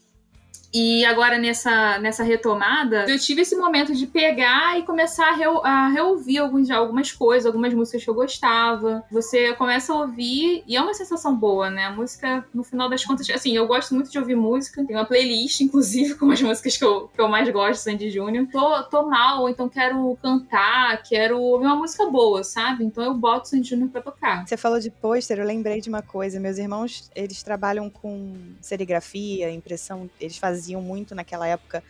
E 0.73 1.05
agora 1.05 1.37
nessa, 1.37 1.99
nessa 1.99 2.23
retomada, 2.23 3.05
eu 3.07 3.19
tive 3.19 3.41
esse 3.41 3.55
momento 3.55 3.93
de 3.93 4.07
pegar 4.07 4.79
e 4.79 4.83
começar 4.83 5.27
a, 5.29 5.69
a 5.69 5.87
reouvir 5.89 6.39
alguns, 6.39 6.71
algumas 6.71 7.11
coisas, 7.11 7.45
algumas 7.45 7.73
músicas 7.73 8.03
que 8.03 8.09
eu 8.09 8.15
gostava. 8.15 9.03
Você 9.11 9.53
começa 9.53 9.93
a 9.93 9.97
ouvir 9.97 10.63
e 10.67 10.75
é 10.75 10.81
uma 10.81 10.95
sensação 10.95 11.35
boa, 11.35 11.69
né? 11.69 11.85
A 11.85 11.91
música, 11.91 12.43
no 12.53 12.63
final 12.63 12.89
das 12.89 13.05
contas, 13.05 13.29
assim, 13.29 13.55
eu 13.55 13.67
gosto 13.67 13.93
muito 13.93 14.09
de 14.09 14.17
ouvir 14.17 14.35
música. 14.35 14.83
Tem 14.83 14.95
uma 14.95 15.05
playlist, 15.05 15.61
inclusive, 15.61 16.15
com 16.15 16.31
as 16.31 16.41
músicas 16.41 16.75
que 16.75 16.83
eu, 16.83 17.07
que 17.07 17.21
eu 17.21 17.27
mais 17.27 17.47
gosto, 17.51 17.81
Sandy 17.81 18.09
Júnior. 18.09 18.47
Tô, 18.51 18.83
tô 18.83 19.07
mal, 19.07 19.47
então 19.47 19.69
quero 19.69 20.17
cantar, 20.23 21.03
quero 21.03 21.39
ouvir 21.39 21.67
uma 21.67 21.75
música 21.75 22.05
boa, 22.07 22.43
sabe? 22.43 22.83
Então 22.83 23.03
eu 23.03 23.13
boto 23.13 23.49
Sandy 23.49 23.69
Júnior 23.69 23.89
pra 23.89 24.01
tocar. 24.01 24.47
Você 24.47 24.57
falou 24.57 24.79
de 24.79 24.89
pôster, 24.89 25.37
eu 25.37 25.45
lembrei 25.45 25.79
de 25.79 25.89
uma 25.89 26.01
coisa. 26.01 26.39
Meus 26.39 26.57
irmãos, 26.57 27.11
eles 27.15 27.43
trabalham 27.43 27.91
com 27.91 28.33
serigrafia, 28.59 29.51
impressão. 29.51 30.09
Eles 30.19 30.37
faziam 30.63 30.81
muito 30.81 31.13
naquela 31.13 31.45
época. 31.47 31.83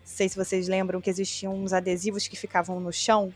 Não 0.00 0.06
sei 0.16 0.28
se 0.28 0.36
vocês 0.36 0.68
lembram 0.68 1.00
que 1.00 1.08
existiam 1.08 1.54
uns 1.54 1.72
adesivos 1.72 2.28
que 2.28 2.36
ficavam 2.36 2.78
no 2.80 2.92
chão, 2.92 3.32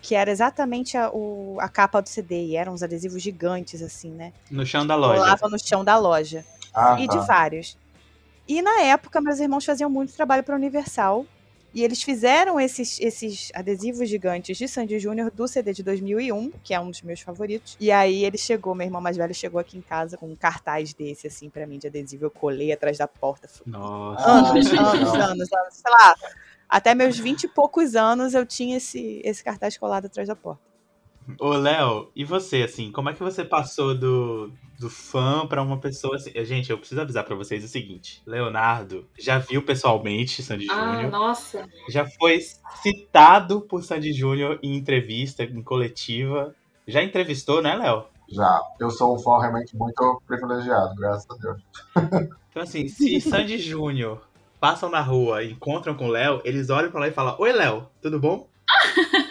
que 0.00 0.14
era 0.14 0.30
exatamente 0.30 0.96
a, 0.96 1.10
o- 1.10 1.58
a 1.60 1.68
capa 1.68 2.00
do 2.00 2.08
CD. 2.08 2.46
E 2.46 2.56
eram 2.56 2.72
uns 2.72 2.82
adesivos 2.82 3.22
gigantes, 3.22 3.82
assim, 3.82 4.10
né? 4.10 4.32
No 4.50 4.64
chão 4.64 4.86
da 4.86 4.94
loja. 4.96 5.20
Colava 5.20 5.48
no 5.48 5.58
chão 5.58 5.84
da 5.84 5.98
loja. 5.98 6.44
Ah, 6.72 6.96
e 6.98 7.06
de 7.06 7.18
vários. 7.26 7.76
E 8.48 8.60
na 8.62 8.80
época, 8.82 9.20
meus 9.20 9.38
irmãos 9.40 9.64
faziam 9.64 9.88
muito 9.90 10.12
trabalho 10.14 10.42
para 10.42 10.54
Universal. 10.56 11.26
E 11.74 11.82
eles 11.82 12.02
fizeram 12.02 12.60
esses, 12.60 13.00
esses 13.00 13.50
adesivos 13.52 14.08
gigantes 14.08 14.56
de 14.56 14.68
Sandy 14.68 14.98
Júnior 15.00 15.30
do 15.30 15.48
CD 15.48 15.72
de 15.72 15.82
2001, 15.82 16.52
que 16.62 16.72
é 16.72 16.78
um 16.78 16.88
dos 16.88 17.02
meus 17.02 17.20
favoritos. 17.20 17.76
E 17.80 17.90
aí 17.90 18.24
ele 18.24 18.38
chegou, 18.38 18.74
meu 18.74 18.86
irmão 18.86 19.00
mais 19.00 19.16
velho 19.16 19.34
chegou 19.34 19.60
aqui 19.60 19.76
em 19.76 19.82
casa 19.82 20.16
com 20.16 20.30
um 20.30 20.36
cartaz 20.36 20.94
desse, 20.94 21.26
assim, 21.26 21.50
pra 21.50 21.66
mim, 21.66 21.78
de 21.78 21.88
adesivo. 21.88 22.26
Eu 22.26 22.30
colei 22.30 22.70
atrás 22.70 22.96
da 22.98 23.08
porta. 23.08 23.48
Nossa. 23.66 24.24
Anos, 24.24 24.66
anos, 24.68 25.14
anos, 25.14 25.52
anos. 25.52 25.74
Sei 25.74 25.90
lá, 25.90 26.14
até 26.68 26.94
meus 26.94 27.18
20 27.18 27.44
e 27.44 27.48
poucos 27.48 27.96
anos 27.96 28.34
eu 28.34 28.46
tinha 28.46 28.76
esse, 28.76 29.20
esse 29.24 29.42
cartaz 29.42 29.76
colado 29.76 30.06
atrás 30.06 30.28
da 30.28 30.36
porta. 30.36 30.73
Ô, 31.38 31.50
Léo, 31.50 32.10
e 32.14 32.24
você, 32.24 32.62
assim, 32.62 32.90
como 32.92 33.08
é 33.08 33.14
que 33.14 33.22
você 33.22 33.44
passou 33.44 33.94
do, 33.94 34.50
do 34.78 34.90
fã 34.90 35.46
pra 35.46 35.62
uma 35.62 35.78
pessoa 35.78 36.16
assim? 36.16 36.30
Gente, 36.44 36.70
eu 36.70 36.78
preciso 36.78 37.00
avisar 37.00 37.24
pra 37.24 37.34
vocês 37.34 37.64
o 37.64 37.68
seguinte: 37.68 38.22
Leonardo 38.26 39.06
já 39.18 39.38
viu 39.38 39.62
pessoalmente 39.62 40.42
Sandy 40.42 40.66
Ah, 40.70 40.92
Júnior, 40.92 41.10
nossa. 41.10 41.66
já 41.88 42.06
foi 42.06 42.40
citado 42.82 43.60
por 43.62 43.82
Sandy 43.82 44.12
Júnior 44.12 44.58
em 44.62 44.76
entrevista, 44.76 45.42
em 45.42 45.62
coletiva. 45.62 46.54
Já 46.86 47.02
entrevistou, 47.02 47.62
né, 47.62 47.74
Léo? 47.74 48.04
Já. 48.28 48.60
Eu 48.80 48.90
sou 48.90 49.14
um 49.14 49.18
fã 49.18 49.38
realmente 49.40 49.76
muito 49.76 50.22
privilegiado, 50.26 50.94
graças 50.96 51.26
a 51.30 51.34
Deus. 51.36 51.60
Então, 52.54 52.62
assim, 52.62 52.86
se 52.86 53.20
Sandy 53.20 53.58
Júnior 53.58 54.20
passam 54.60 54.88
na 54.88 55.00
rua 55.00 55.42
e 55.42 55.50
encontram 55.50 55.92
com 55.92 56.06
o 56.06 56.10
Léo, 56.10 56.40
eles 56.44 56.70
olham 56.70 56.88
pra 56.88 57.00
lá 57.00 57.08
e 57.08 57.10
falam: 57.10 57.34
Oi, 57.40 57.52
Léo, 57.52 57.88
tudo 58.00 58.20
bom? 58.20 58.46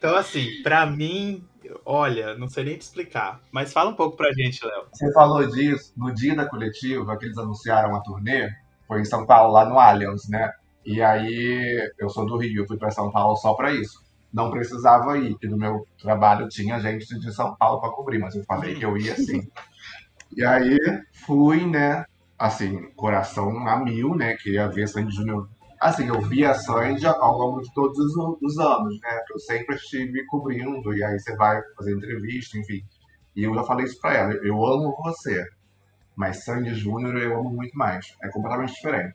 Então, 0.00 0.16
assim, 0.16 0.62
pra 0.62 0.86
mim, 0.86 1.46
olha, 1.84 2.34
não 2.34 2.48
sei 2.48 2.64
nem 2.64 2.78
te 2.78 2.80
explicar. 2.80 3.38
Mas 3.52 3.70
fala 3.70 3.90
um 3.90 3.94
pouco 3.94 4.16
pra 4.16 4.32
gente, 4.32 4.64
Léo. 4.64 4.86
Você 4.90 5.12
falou 5.12 5.46
disso 5.46 5.92
no 5.94 6.14
dia 6.14 6.34
da 6.34 6.48
coletiva, 6.48 7.18
que 7.18 7.26
eles 7.26 7.36
anunciaram 7.36 7.94
a 7.94 8.00
turnê, 8.00 8.48
foi 8.88 9.02
em 9.02 9.04
São 9.04 9.26
Paulo, 9.26 9.52
lá 9.52 9.66
no 9.66 9.78
Allianz, 9.78 10.26
né? 10.30 10.50
E 10.86 11.02
aí, 11.02 11.92
eu 11.98 12.08
sou 12.08 12.24
do 12.24 12.38
Rio, 12.38 12.66
fui 12.66 12.78
pra 12.78 12.90
São 12.90 13.10
Paulo 13.12 13.36
só 13.36 13.52
pra 13.52 13.72
isso. 13.72 14.02
Não 14.32 14.50
precisava 14.50 15.18
ir, 15.18 15.32
porque 15.32 15.48
no 15.48 15.58
meu 15.58 15.86
trabalho 16.00 16.48
tinha 16.48 16.80
gente 16.80 17.06
de 17.18 17.30
São 17.34 17.54
Paulo 17.56 17.78
pra 17.78 17.90
cobrir, 17.90 18.18
mas 18.18 18.34
eu 18.34 18.42
falei 18.44 18.74
que 18.76 18.84
eu 18.86 18.96
ia 18.96 19.14
sim. 19.16 19.46
E 20.34 20.42
aí, 20.42 20.78
fui, 21.12 21.66
né? 21.66 22.06
Assim, 22.38 22.90
coração 22.92 23.68
a 23.68 23.76
mil, 23.76 24.14
né? 24.14 24.34
Queria 24.36 24.68
ver 24.68 24.88
Sandy 24.88 25.14
Júnior. 25.14 25.48
Assim, 25.80 26.08
eu 26.08 26.20
vi 26.20 26.44
a 26.44 26.52
Sandy 26.52 27.06
ao 27.06 27.38
longo 27.38 27.62
de 27.62 27.72
todos 27.72 27.98
os, 27.98 28.38
os 28.42 28.58
anos, 28.58 29.00
né? 29.00 29.22
Eu 29.30 29.38
sempre 29.38 29.76
estive 29.76 30.26
cobrindo, 30.26 30.94
e 30.94 31.02
aí 31.02 31.18
você 31.18 31.34
vai 31.36 31.62
fazer 31.74 31.96
entrevista, 31.96 32.58
enfim. 32.58 32.82
E 33.34 33.44
eu 33.44 33.54
já 33.54 33.64
falei 33.64 33.86
isso 33.86 33.98
pra 33.98 34.14
ela, 34.14 34.34
eu 34.44 34.62
amo 34.66 34.94
você, 35.02 35.42
mas 36.14 36.44
Sandy 36.44 36.74
Júnior 36.74 37.16
eu 37.16 37.38
amo 37.38 37.50
muito 37.50 37.76
mais. 37.78 38.14
É 38.22 38.28
completamente 38.28 38.74
diferente. 38.74 39.14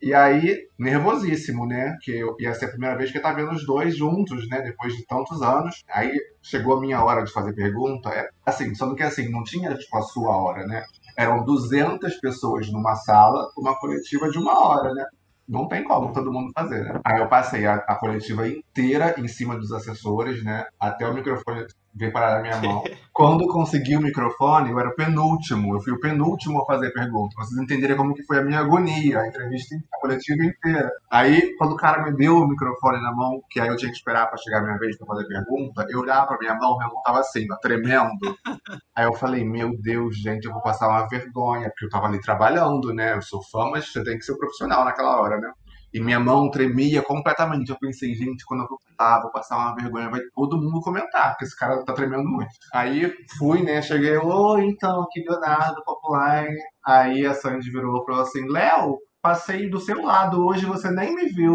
E 0.00 0.14
aí, 0.14 0.68
nervosíssimo, 0.78 1.66
né? 1.66 1.96
Que 2.02 2.18
eu, 2.18 2.36
ia 2.38 2.54
ser 2.54 2.66
a 2.66 2.70
primeira 2.70 2.96
vez 2.96 3.10
que 3.10 3.18
eu 3.18 3.22
tava 3.22 3.36
vendo 3.36 3.52
os 3.52 3.66
dois 3.66 3.96
juntos, 3.96 4.48
né? 4.48 4.60
Depois 4.60 4.94
de 4.94 5.04
tantos 5.06 5.42
anos. 5.42 5.82
Aí 5.90 6.12
chegou 6.40 6.76
a 6.76 6.80
minha 6.80 7.02
hora 7.02 7.24
de 7.24 7.32
fazer 7.32 7.52
pergunta. 7.54 8.10
É, 8.10 8.28
assim, 8.46 8.74
só 8.74 8.94
que 8.94 9.02
assim, 9.02 9.28
não 9.30 9.42
tinha 9.42 9.74
tipo 9.74 9.96
a 9.96 10.02
sua 10.02 10.36
hora, 10.36 10.66
né? 10.66 10.84
Eram 11.16 11.44
200 11.44 12.14
pessoas 12.20 12.70
numa 12.70 12.94
sala, 12.94 13.50
uma 13.56 13.74
coletiva 13.76 14.30
de 14.30 14.38
uma 14.38 14.56
hora, 14.56 14.94
né? 14.94 15.04
Não 15.48 15.66
tem 15.66 15.82
como 15.82 16.12
todo 16.12 16.32
mundo 16.32 16.52
fazer, 16.54 16.84
né? 16.84 17.00
Aí 17.04 17.20
eu 17.20 17.28
passei 17.28 17.66
a, 17.66 17.76
a 17.76 17.96
coletiva 17.96 18.46
inteira 18.46 19.14
em 19.18 19.26
cima 19.26 19.56
dos 19.56 19.72
assessores, 19.72 20.44
né? 20.44 20.66
Até 20.78 21.08
o 21.08 21.14
microfone 21.14 21.66
vir 21.98 22.12
parar 22.12 22.36
na 22.36 22.42
minha 22.42 22.56
mão. 22.62 22.84
Quando 23.12 23.48
consegui 23.48 23.96
o 23.96 24.00
microfone, 24.00 24.70
eu 24.70 24.78
era 24.78 24.90
o 24.90 24.94
penúltimo. 24.94 25.74
Eu 25.74 25.80
fui 25.80 25.92
o 25.92 26.00
penúltimo 26.00 26.62
a 26.62 26.66
fazer 26.66 26.92
pergunta. 26.92 27.34
Vocês 27.36 27.60
entenderem 27.60 27.96
como 27.96 28.14
que 28.14 28.22
foi 28.22 28.38
a 28.38 28.44
minha 28.44 28.60
agonia, 28.60 29.20
a 29.20 29.26
entrevista, 29.26 29.74
a 29.92 30.00
coletiva 30.00 30.44
inteira. 30.44 30.88
Aí, 31.10 31.56
quando 31.56 31.72
o 31.72 31.76
cara 31.76 32.04
me 32.04 32.16
deu 32.16 32.36
o 32.36 32.48
microfone 32.48 33.02
na 33.02 33.12
mão, 33.12 33.42
que 33.50 33.60
aí 33.60 33.68
eu 33.68 33.76
tinha 33.76 33.90
que 33.90 33.96
esperar 33.96 34.28
pra 34.28 34.38
chegar 34.38 34.58
a 34.58 34.62
minha 34.62 34.78
vez 34.78 34.96
pra 34.96 35.06
fazer 35.06 35.26
pergunta, 35.26 35.84
eu 35.90 35.98
olhava 35.98 36.28
pra 36.28 36.38
minha 36.38 36.54
mão, 36.54 36.76
minha 36.76 36.88
mão 36.88 37.02
tava 37.02 37.18
assim, 37.18 37.46
tremendo. 37.60 38.36
Aí 38.94 39.04
eu 39.04 39.14
falei, 39.14 39.44
meu 39.44 39.76
Deus, 39.80 40.16
gente, 40.16 40.46
eu 40.46 40.52
vou 40.52 40.60
passar 40.60 40.88
uma 40.88 41.06
vergonha, 41.08 41.68
porque 41.70 41.84
eu 41.84 41.88
tava 41.90 42.06
ali 42.06 42.20
trabalhando, 42.20 42.92
né? 42.92 43.14
Eu 43.14 43.22
sou 43.22 43.40
fã, 43.44 43.70
mas 43.70 43.90
você 43.90 44.02
tem 44.02 44.18
que 44.18 44.24
ser 44.24 44.36
profissional 44.36 44.84
naquela 44.84 45.20
hora, 45.20 45.38
né? 45.38 45.52
E 45.92 46.00
minha 46.00 46.20
mão 46.20 46.50
tremia 46.50 47.02
completamente. 47.02 47.70
Eu 47.70 47.78
pensei, 47.78 48.14
gente, 48.14 48.44
quando 48.44 48.62
eu 48.62 48.68
voltar, 48.68 49.22
vou 49.22 49.30
passar 49.30 49.56
uma 49.56 49.74
vergonha, 49.74 50.10
vai 50.10 50.20
todo 50.34 50.60
mundo 50.60 50.80
comentar, 50.80 51.30
porque 51.30 51.44
esse 51.44 51.56
cara 51.56 51.82
tá 51.84 51.92
tremendo 51.92 52.28
muito. 52.28 52.50
Aí 52.72 53.12
fui, 53.38 53.62
né? 53.62 53.80
Cheguei, 53.80 54.16
oi, 54.18 54.64
então, 54.66 55.02
aqui 55.02 55.24
Leonardo, 55.26 55.82
Popular. 55.84 56.46
Aí 56.84 57.24
a 57.24 57.34
Sandy 57.34 57.70
virou 57.70 58.02
e 58.02 58.04
falou 58.04 58.22
assim: 58.22 58.46
Léo, 58.48 58.98
passei 59.22 59.70
do 59.70 59.80
seu 59.80 60.02
lado 60.02 60.46
hoje, 60.46 60.66
você 60.66 60.90
nem 60.90 61.14
me 61.14 61.26
viu. 61.26 61.54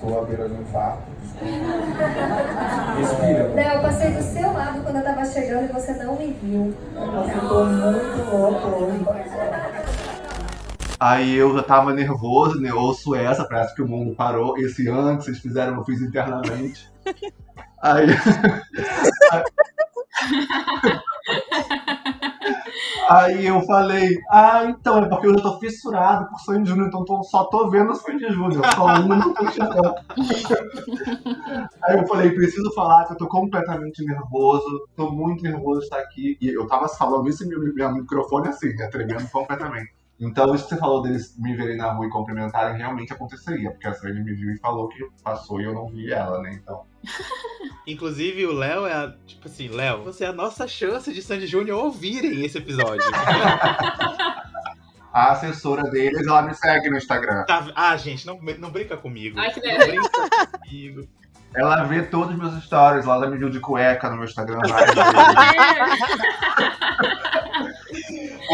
Tô 0.00 0.18
à 0.18 0.24
beira 0.24 0.48
de 0.48 0.54
um 0.54 0.62
infarto. 0.62 1.02
Respira. 2.98 3.48
Léo, 3.54 3.76
eu 3.76 3.82
passei 3.82 4.10
do 4.12 4.22
seu 4.22 4.52
lado 4.52 4.82
quando 4.82 4.96
eu 4.96 5.04
tava 5.04 5.24
chegando 5.24 5.64
e 5.64 5.72
você 5.72 5.92
não 5.94 6.16
me 6.16 6.32
viu. 6.32 6.74
Ficou 7.32 7.66
muito 7.66 8.36
louco 8.36 8.68
hoje. 8.84 9.33
Aí 10.98 11.34
eu 11.34 11.54
já 11.54 11.62
tava 11.62 11.92
nervoso, 11.92 12.60
né? 12.60 12.72
Ouço 12.72 13.14
essa, 13.14 13.44
parece 13.46 13.74
que 13.74 13.82
o 13.82 13.88
mundo 13.88 14.14
parou. 14.14 14.56
Esse 14.58 14.88
ano 14.88 15.18
que 15.18 15.24
vocês 15.24 15.38
fizeram, 15.38 15.74
eu 15.76 15.84
fiz 15.84 16.00
internamente. 16.00 16.88
Aí. 17.82 18.06
Aí 23.08 23.46
eu 23.46 23.60
falei, 23.62 24.18
ah, 24.30 24.64
então, 24.66 24.98
é 24.98 25.08
porque 25.08 25.26
eu 25.26 25.34
já 25.34 25.42
tô 25.42 25.58
fissurado 25.58 26.28
por 26.28 26.38
Sandy 26.40 26.68
Júnior, 26.70 26.88
então 26.88 27.04
tô- 27.04 27.22
só 27.22 27.44
tô 27.44 27.68
vendo 27.70 27.92
o 27.92 27.94
Sandy 27.94 28.32
Júnior, 28.32 28.64
só 28.74 28.86
um 28.86 29.08
não 29.08 29.34
tô 29.34 29.44
enxergando. 29.44 29.94
Aí 31.82 31.98
eu 31.98 32.06
falei, 32.06 32.30
preciso 32.30 32.72
falar 32.74 33.04
que 33.06 33.12
eu 33.12 33.16
tô 33.18 33.26
completamente 33.28 34.02
nervoso, 34.04 34.88
tô 34.96 35.10
muito 35.10 35.42
nervoso 35.42 35.80
de 35.80 35.84
estar 35.86 35.98
aqui. 35.98 36.38
E 36.40 36.48
eu 36.48 36.66
tava 36.66 36.88
falando 36.88 37.28
isso 37.28 37.44
e 37.44 37.48
meu, 37.48 37.60
meu 37.74 37.92
microfone 37.92 38.48
assim, 38.48 38.74
né, 38.74 38.86
tremendo 38.88 39.28
completamente. 39.30 39.92
Então, 40.20 40.54
isso 40.54 40.64
que 40.64 40.74
você 40.74 40.80
falou 40.80 41.02
deles 41.02 41.36
me 41.38 41.56
verem 41.56 41.76
na 41.76 41.92
rua 41.92 42.06
e 42.06 42.10
cumprimentarem 42.10 42.76
realmente 42.76 43.12
aconteceria, 43.12 43.70
porque 43.70 43.88
a 43.88 43.94
Sandy 43.94 44.22
me 44.22 44.32
viu 44.32 44.52
e 44.52 44.58
falou 44.58 44.88
que 44.88 45.04
passou 45.22 45.60
e 45.60 45.64
eu 45.64 45.74
não 45.74 45.88
vi 45.88 46.12
ela, 46.12 46.40
né? 46.40 46.52
Então. 46.54 46.84
Inclusive, 47.86 48.46
o 48.46 48.52
Léo 48.52 48.86
é 48.86 48.92
a, 48.92 49.14
tipo 49.26 49.48
assim, 49.48 49.68
Léo, 49.68 50.04
você 50.04 50.24
é 50.24 50.28
a 50.28 50.32
nossa 50.32 50.68
chance 50.68 51.12
de 51.12 51.20
Sandy 51.20 51.46
Júnior 51.46 51.84
ouvirem 51.84 52.44
esse 52.44 52.58
episódio. 52.58 53.04
A 55.12 55.30
assessora 55.30 55.88
deles, 55.92 56.26
ela 56.26 56.42
me 56.42 56.52
segue 56.54 56.90
no 56.90 56.96
Instagram. 56.96 57.44
Tá- 57.44 57.70
ah, 57.76 57.96
gente, 57.96 58.26
não, 58.26 58.36
não 58.58 58.72
brinca 58.72 58.96
comigo. 58.96 59.38
Ai, 59.38 59.52
que 59.52 59.60
não 59.60 59.78
brinca 59.78 60.58
comigo. 60.58 61.08
Ela 61.54 61.84
vê 61.84 62.02
todos 62.02 62.30
os 62.34 62.36
meus 62.36 62.64
stories, 62.64 63.06
ela 63.06 63.24
já 63.24 63.30
me 63.30 63.38
viu 63.38 63.48
de 63.48 63.60
cueca 63.60 64.10
no 64.10 64.16
meu 64.16 64.24
Instagram 64.24 64.58
vezes. 64.66 64.94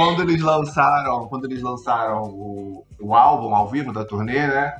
Quando 0.04 0.22
eles 0.22 0.40
lançaram, 0.42 1.28
quando 1.28 1.44
eles 1.44 1.62
lançaram 1.62 2.22
o, 2.24 2.84
o 3.00 3.14
álbum 3.14 3.54
ao 3.54 3.68
vivo 3.68 3.92
da 3.92 4.04
turnê, 4.04 4.46
né? 4.46 4.74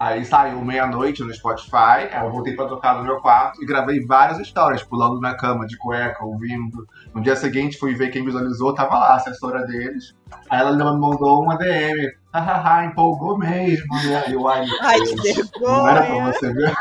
Aí 0.00 0.24
saiu 0.24 0.60
meia-noite 0.64 1.22
no 1.22 1.32
Spotify, 1.32 2.08
aí 2.12 2.24
eu 2.24 2.30
voltei 2.32 2.56
pra 2.56 2.66
tocar 2.66 2.96
no 2.96 3.04
meu 3.04 3.20
quarto 3.20 3.62
e 3.62 3.66
gravei 3.66 4.04
várias 4.04 4.44
stories, 4.48 4.82
pulando 4.82 5.20
na 5.20 5.36
cama, 5.36 5.64
de 5.64 5.76
cueca, 5.78 6.24
ouvindo. 6.24 6.84
No 7.14 7.20
dia 7.22 7.36
seguinte 7.36 7.78
fui 7.78 7.94
ver 7.94 8.10
quem 8.10 8.24
visualizou, 8.24 8.74
tava 8.74 8.98
lá 8.98 9.12
a 9.12 9.16
assessora 9.16 9.64
deles. 9.64 10.12
Aí 10.50 10.58
ela 10.58 10.72
me 10.72 10.82
mandou 10.82 11.42
uma 11.44 11.56
DM. 11.56 12.10
Hahaha, 12.34 12.86
empolgou 12.86 13.38
mesmo, 13.38 13.94
né? 14.04 14.24
E 14.28 14.32
eu, 14.32 14.48
ai, 14.48 14.66
Ai, 14.80 15.00
que 15.02 15.14
Deus, 15.14 15.50
Não 15.60 15.86
era 15.86 16.00
pra 16.00 16.10
vergonha. 16.10 16.32
você 16.32 16.52
ver. 16.52 16.74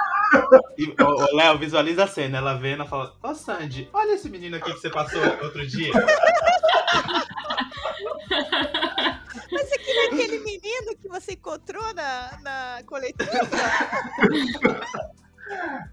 Ô, 1.04 1.36
Léo, 1.36 1.58
visualiza 1.60 2.06
a 2.06 2.08
cena. 2.08 2.38
Ela 2.40 2.54
vendo 2.56 2.84
e 2.84 2.88
fala: 2.88 3.14
Ô 3.22 3.36
Sandy, 3.36 3.88
olha 3.94 4.14
esse 4.14 4.30
menino 4.30 4.56
aqui 4.56 4.74
que 4.74 4.80
você 4.80 4.90
passou 4.90 5.22
outro 5.44 5.68
dia. 5.68 5.92
Mas 9.52 9.72
aquele 9.72 10.00
é 10.00 10.06
aquele 10.08 10.40
menino 10.40 10.96
que 11.00 11.08
você 11.08 11.34
encontrou 11.34 11.94
na, 11.94 12.40
na 12.42 12.84
coletiva? 12.86 13.32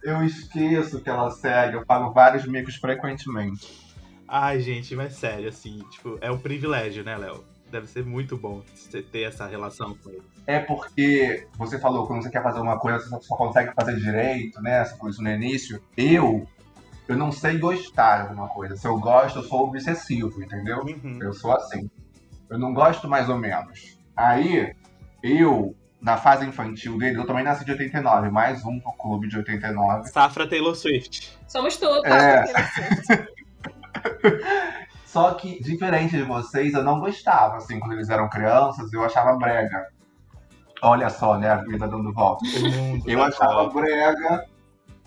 Eu 0.03 0.25
esqueço 0.25 1.01
que 1.01 1.11
ela 1.11 1.31
segue, 1.31 1.77
eu 1.77 1.85
pago 1.85 2.13
vários 2.13 2.47
micos 2.47 2.77
frequentemente. 2.77 3.89
Ai, 4.27 4.61
gente, 4.61 4.95
mas 4.95 5.15
sério, 5.15 5.49
assim, 5.49 5.79
tipo, 5.91 6.19
é 6.21 6.31
um 6.31 6.39
privilégio, 6.39 7.03
né, 7.03 7.17
Léo? 7.17 7.45
Deve 7.71 7.87
ser 7.87 8.05
muito 8.05 8.37
bom 8.37 8.63
você 8.75 9.03
ter 9.03 9.23
essa 9.23 9.47
relação 9.47 9.95
com 9.97 10.11
ele. 10.11 10.23
É 10.47 10.59
porque 10.59 11.47
você 11.57 11.79
falou 11.79 12.03
que 12.03 12.09
quando 12.09 12.23
você 12.23 12.31
quer 12.31 12.43
fazer 12.43 12.61
uma 12.61 12.79
coisa, 12.79 12.99
você 12.99 13.27
só 13.27 13.37
consegue 13.37 13.73
fazer 13.75 13.97
direito, 13.97 14.61
né? 14.63 14.85
Falou 14.87 15.11
isso 15.11 15.23
no 15.23 15.31
início. 15.31 15.83
Eu, 15.97 16.47
eu 17.09 17.17
não 17.17 17.33
sei 17.33 17.59
gostar 17.59 18.19
de 18.19 18.29
alguma 18.29 18.49
coisa. 18.49 18.77
Se 18.77 18.87
eu 18.87 18.99
gosto, 18.99 19.39
eu 19.39 19.43
sou 19.43 19.67
obsessivo, 19.67 20.43
entendeu? 20.43 20.85
Uhum. 20.85 21.19
Eu 21.23 21.33
sou 21.33 21.51
assim. 21.53 21.91
Eu 22.51 22.59
não 22.59 22.75
gosto 22.75 23.09
mais 23.09 23.31
ou 23.31 23.39
menos. 23.39 23.99
Aí, 24.15 24.75
eu, 25.23 25.75
na 26.01 26.19
fase 26.19 26.45
infantil 26.45 26.99
dele, 26.99 27.19
eu 27.19 27.27
também 27.27 27.43
nasci 27.43 27.65
de 27.65 27.73
89, 27.73 28.31
mais 28.31 28.63
um 28.63 28.79
pro 28.79 28.93
clube 28.93 29.27
de 29.27 29.39
89. 29.39 30.09
Safra 30.09 30.47
Taylor 30.47 30.77
Swift. 30.77 31.35
Somos 31.47 31.79
todos. 31.79 32.05
É. 32.05 32.45
Só 35.07 35.33
que, 35.33 35.63
diferente 35.63 36.15
de 36.15 36.23
vocês, 36.23 36.75
eu 36.75 36.85
não 36.85 37.01
gostava, 37.01 37.57
assim, 37.57 37.81
quando 37.81 37.93
eles 37.93 38.11
eram 38.11 38.29
crianças, 38.29 38.93
eu 38.93 39.03
achava 39.03 39.39
brega. 39.39 39.87
Olha 40.83 41.09
só, 41.09 41.39
né, 41.39 41.49
a 41.49 41.57
vida 41.57 41.89
dando 41.89 42.13
volta. 42.13 42.45
Eu 43.07 43.23
achava 43.23 43.71
brega. 43.71 44.47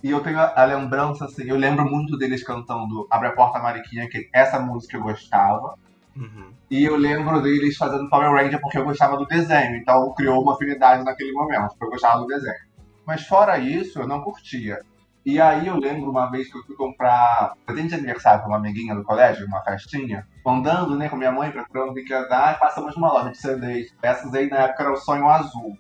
E 0.04 0.10
eu 0.10 0.22
tenho 0.22 0.40
a, 0.40 0.54
a 0.56 0.66
lembrança, 0.66 1.26
assim, 1.26 1.44
eu 1.44 1.56
lembro 1.56 1.86
muito 1.90 2.18
deles 2.18 2.44
cantando 2.44 3.08
Abre 3.10 3.28
a 3.28 3.34
Porta 3.34 3.60
Mariquinha, 3.60 4.10
que 4.10 4.30
essa 4.34 4.60
música 4.60 4.98
eu 4.98 5.02
gostava. 5.02 5.76
Uhum. 6.16 6.52
E 6.70 6.84
eu 6.84 6.96
lembro 6.96 7.42
deles 7.42 7.78
fazendo 7.78 8.10
Power 8.10 8.32
Ranger 8.32 8.60
porque 8.60 8.78
eu 8.78 8.86
gostava 8.86 9.18
do 9.18 9.26
desenho. 9.26 9.78
Então 9.78 10.14
criou 10.14 10.42
uma 10.42 10.54
afinidade 10.54 11.04
naquele 11.04 11.32
momento, 11.32 11.70
porque 11.70 11.86
eu 11.86 11.90
gostava 11.90 12.20
do 12.20 12.28
desenho. 12.28 12.72
Mas 13.06 13.26
fora 13.28 13.58
isso, 13.60 14.00
eu 14.00 14.08
não 14.08 14.22
curtia. 14.22 14.80
E 15.24 15.40
aí 15.40 15.68
eu 15.68 15.78
lembro 15.78 16.10
uma 16.10 16.32
vez 16.32 16.52
que 16.52 16.58
eu 16.58 16.64
fui 16.64 16.76
comprar 16.76 17.54
presente 17.64 17.90
de 17.90 17.96
aniversário 17.96 18.40
pra 18.40 18.50
uma 18.50 18.58
amiguinha 18.58 18.96
do 18.96 19.04
colégio, 19.04 19.46
uma 19.46 19.62
festinha, 19.62 20.28
andando 20.46 20.96
né, 20.98 21.10
com 21.10 21.16
minha 21.16 21.32
mãe 21.32 21.52
procurando 21.52 21.92
o 21.92 21.94
que 21.94 22.10
ia 22.10 22.28
dar, 22.28 22.56
e 22.56 22.60
passamos 22.60 22.96
numa 22.96 23.14
loja 23.14 23.30
de 23.30 23.38
CDs. 23.38 23.94
Essas 24.02 24.34
aí 24.34 24.50
na 24.50 24.58
época 24.58 24.84
era 24.84 24.94
o 24.94 24.98
Sonho 24.98 25.30
Azul. 25.30 25.78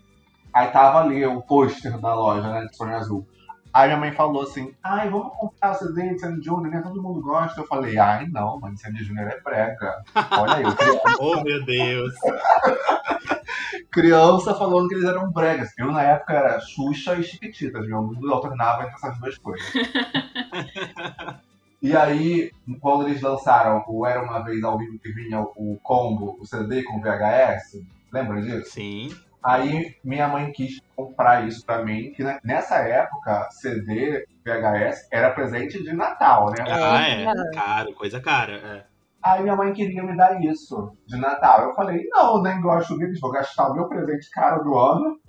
Aí 0.54 0.68
tava 0.68 1.00
ali 1.02 1.26
o 1.26 1.42
pôster 1.42 1.98
da 1.98 2.14
loja, 2.14 2.52
né, 2.52 2.66
de 2.66 2.76
Sonho 2.76 2.96
Azul. 2.96 3.28
Aí 3.74 3.88
minha 3.88 4.00
mãe 4.00 4.12
falou 4.12 4.44
assim, 4.44 4.74
ai, 4.84 5.10
vamos 5.10 5.34
comprar 5.38 5.72
o 5.72 5.76
CD 5.76 6.10
de 6.10 6.20
Sandy 6.20 6.46
Júnior, 6.46 6.72
né? 6.72 6.82
Todo 6.82 7.02
mundo 7.02 7.22
gosta. 7.22 7.62
Eu 7.62 7.68
falei, 7.68 7.98
ai 7.98 8.28
não, 8.28 8.60
mano, 8.60 8.78
Sandy 8.78 9.04
Júnior 9.04 9.28
é 9.30 9.40
brega. 9.40 10.04
Olha 10.32 10.56
aí, 10.56 10.76
queria 10.76 11.02
Oh, 11.20 11.42
meu 11.42 11.64
Deus. 11.64 12.14
criança 13.92 14.56
falando 14.56 14.88
que 14.88 14.96
eles 14.96 15.08
eram 15.08 15.32
bregas. 15.32 15.72
Eu, 15.78 15.92
na 15.92 16.02
época, 16.02 16.34
era 16.34 16.60
Xuxa 16.60 17.16
e 17.16 17.24
Chiquititas. 17.24 17.86
Meu 17.86 18.02
mundo 18.02 18.34
alternava 18.34 18.84
entre 18.84 18.96
essas 18.96 19.20
duas 19.20 19.38
coisas. 19.38 19.68
E 21.84 21.98
aí, 21.98 22.52
quando 22.80 23.08
eles 23.08 23.24
lançaram 23.24 23.84
o 23.88 24.06
Era 24.06 24.22
Uma 24.22 24.44
Vez 24.44 24.64
ao 24.64 24.78
Vivo, 24.78 25.00
que 25.00 25.12
vinha 25.12 25.42
o 25.42 25.80
combo, 25.82 26.38
o 26.40 26.46
CD 26.46 26.84
com 26.84 27.02
VHS, 27.02 27.82
lembra 28.14 28.40
disso? 28.40 28.70
Sim. 28.70 29.10
Aí 29.44 29.96
minha 30.04 30.28
mãe 30.28 30.52
quis 30.52 30.80
comprar 30.96 31.48
isso 31.48 31.66
pra 31.66 31.84
mim, 31.84 32.12
que 32.12 32.24
né, 32.24 32.40
nessa 32.44 32.76
época, 32.76 33.48
CD, 33.52 34.26
VHS, 34.46 35.08
era 35.12 35.32
presente 35.32 35.82
de 35.84 35.94
Natal, 35.94 36.52
né? 36.52 36.64
Ah, 36.68 37.02
é. 37.02 37.52
Caro, 37.54 37.94
coisa 37.94 38.20
cara. 38.20 38.54
É. 38.54 38.92
Aí 39.24 39.44
minha 39.44 39.56
mãe 39.56 39.74
queria 39.74 40.04
me 40.04 40.16
dar 40.16 40.42
isso 40.44 40.96
de 41.08 41.18
Natal. 41.18 41.70
Eu 41.70 41.76
falei, 41.76 42.08
não, 42.10 42.42
nem 42.42 42.60
gosto 42.62 42.98
deles, 42.98 43.20
vou 43.20 43.32
gastar 43.32 43.70
o 43.70 43.74
meu 43.74 43.88
presente 43.88 44.30
caro 44.32 44.64
do 44.64 44.78
ano. 44.78 45.20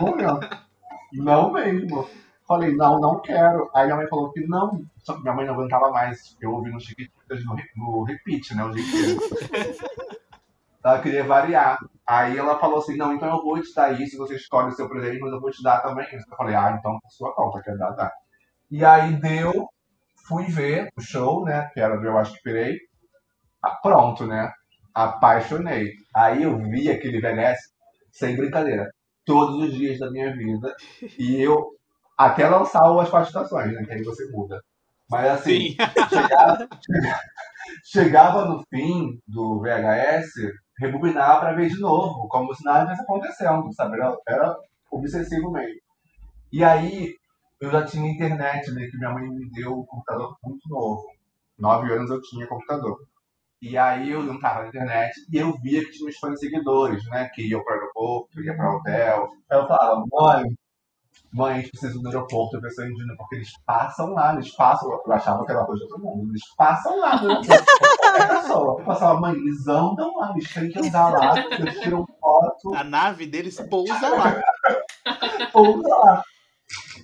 momento. 0.00 0.40
Não 1.12 1.50
mesmo. 1.52 2.06
Falei, 2.46 2.74
não, 2.74 2.98
não 2.98 3.20
quero. 3.20 3.70
Aí 3.74 3.84
minha 3.84 3.96
mãe 3.96 4.08
falou 4.08 4.30
que 4.30 4.46
não. 4.46 4.82
Só 4.98 5.14
que 5.14 5.22
minha 5.22 5.34
mãe 5.34 5.46
não 5.46 5.54
aguentava 5.54 5.90
mais 5.90 6.36
eu 6.40 6.50
ouvi 6.50 6.70
no 6.70 6.80
Chiquititas 6.80 7.44
no, 7.44 7.56
no 7.76 8.02
repeat, 8.04 8.54
né? 8.54 8.64
O 8.64 8.70
dia 8.70 8.82
inteiro. 8.82 9.20
ela 10.84 11.00
queria 11.00 11.24
variar. 11.24 11.78
Aí 12.06 12.38
ela 12.38 12.58
falou 12.58 12.78
assim, 12.78 12.96
não, 12.96 13.12
então 13.12 13.28
eu 13.28 13.42
vou 13.42 13.60
te 13.60 13.74
dar 13.74 14.00
isso, 14.00 14.16
você 14.16 14.36
escolhe 14.36 14.68
o 14.68 14.72
seu 14.72 14.88
presente, 14.88 15.20
mas 15.20 15.32
eu 15.32 15.40
vou 15.40 15.50
te 15.50 15.62
dar 15.62 15.80
também 15.80 16.06
isso. 16.06 16.26
Eu 16.30 16.36
falei, 16.36 16.54
ah, 16.54 16.76
então 16.78 16.98
por 17.00 17.10
sua 17.10 17.34
conta, 17.34 17.62
quer 17.62 17.76
dar, 17.76 17.90
dá. 17.90 18.10
E 18.70 18.84
aí 18.84 19.14
deu, 19.20 19.68
fui 20.26 20.44
ver 20.46 20.88
o 20.96 21.00
show, 21.00 21.44
né? 21.44 21.70
Que 21.74 21.80
era 21.80 21.96
do 21.96 22.06
Eu 22.06 22.18
Acho 22.18 22.34
Que 22.34 22.42
Pirei. 22.42 22.78
Ah, 23.62 23.76
pronto, 23.82 24.26
né? 24.26 24.50
Apaixonei. 24.94 25.92
Aí 26.14 26.42
eu 26.42 26.56
vi 26.58 26.90
aquele 26.90 27.20
VHS, 27.20 27.58
sem 28.12 28.36
brincadeira, 28.36 28.90
todos 29.24 29.56
os 29.56 29.74
dias 29.74 29.98
da 29.98 30.10
minha 30.10 30.34
vida. 30.34 30.74
E 31.18 31.40
eu, 31.42 31.70
até 32.16 32.48
lançar 32.48 32.82
as 32.84 33.26
estações, 33.28 33.72
né? 33.72 33.84
Que 33.84 33.92
aí 33.92 34.02
você 34.02 34.26
muda. 34.30 34.60
Mas 35.10 35.26
assim, 35.30 35.70
Sim. 35.70 35.76
chegava, 36.10 36.68
chegava 37.84 38.44
no 38.44 38.62
fim 38.68 39.18
do 39.26 39.60
VHS, 39.60 40.52
rebobinava 40.78 41.40
pra 41.40 41.52
ver 41.52 41.68
de 41.68 41.80
novo, 41.80 42.28
como 42.28 42.54
se 42.54 42.64
nada 42.64 42.82
tivesse 42.84 43.02
acontecendo, 43.02 43.72
sabe? 43.74 43.98
Era, 44.28 44.56
obsessivo 44.90 45.50
mesmo. 45.50 45.80
E 46.52 46.64
aí, 46.64 47.14
eu 47.60 47.70
já 47.70 47.84
tinha 47.84 48.10
internet, 48.10 48.70
né? 48.72 48.86
Que 48.90 48.96
minha 48.98 49.10
mãe 49.10 49.28
me 49.28 49.50
deu 49.50 49.80
um 49.80 49.86
computador 49.86 50.36
muito 50.42 50.68
novo. 50.68 51.04
Nove 51.58 51.92
anos 51.92 52.10
eu 52.10 52.22
tinha 52.22 52.46
computador. 52.46 52.98
E 53.60 53.76
aí 53.76 54.10
eu 54.12 54.22
não 54.22 54.38
tava 54.38 54.62
na 54.62 54.68
internet 54.68 55.12
e 55.32 55.36
eu 55.36 55.52
via 55.60 55.84
que 55.84 55.90
tinha 55.90 56.08
uns 56.08 56.16
fãs 56.18 56.38
seguidores, 56.38 57.04
né? 57.06 57.28
Que 57.34 57.48
iam 57.48 57.62
para 57.64 57.76
o 57.76 57.80
aeroporto, 57.80 58.40
iam 58.42 58.56
para 58.56 58.72
o 58.72 58.76
hotel. 58.78 59.28
Eu 59.50 59.66
falava, 59.66 60.04
mãe, 60.12 60.44
mãe, 61.32 61.54
a 61.54 61.56
gente 61.56 61.70
precisa 61.70 61.98
ir 61.98 62.02
no 62.02 62.08
aeroporto, 62.08 62.56
eu 62.56 62.60
pensei 62.60 62.86
em 62.86 62.94
Dina, 62.94 63.14
porque 63.16 63.36
eles 63.36 63.50
passam 63.66 64.12
lá, 64.12 64.34
eles 64.34 64.50
passam. 64.54 64.90
Eu 64.90 65.12
achava 65.12 65.44
que 65.44 65.52
era 65.52 65.64
coisa 65.64 65.84
de 65.84 65.90
todo 65.90 66.02
mundo, 66.02 66.30
eles 66.30 66.42
passam 66.56 66.98
lá 66.98 67.20
no 67.22 67.30
aeroporto. 67.30 67.64
qualquer 68.00 68.28
pessoa. 68.28 68.80
Eu 68.80 68.84
passava, 68.84 69.20
mãe, 69.20 69.34
eles 69.34 69.68
andam 69.68 70.16
lá, 70.16 70.32
eles 70.32 70.52
têm 70.52 70.68
que 70.70 70.78
andar 70.78 71.10
lá, 71.10 71.38
eles 71.38 71.80
tiram 71.80 72.06
foto, 72.20 72.74
A 72.74 72.84
nave 72.84 73.26
deles 73.26 73.60
pousa 73.68 74.08
lá. 74.08 74.40
pousa 75.52 75.88
lá. 75.88 76.22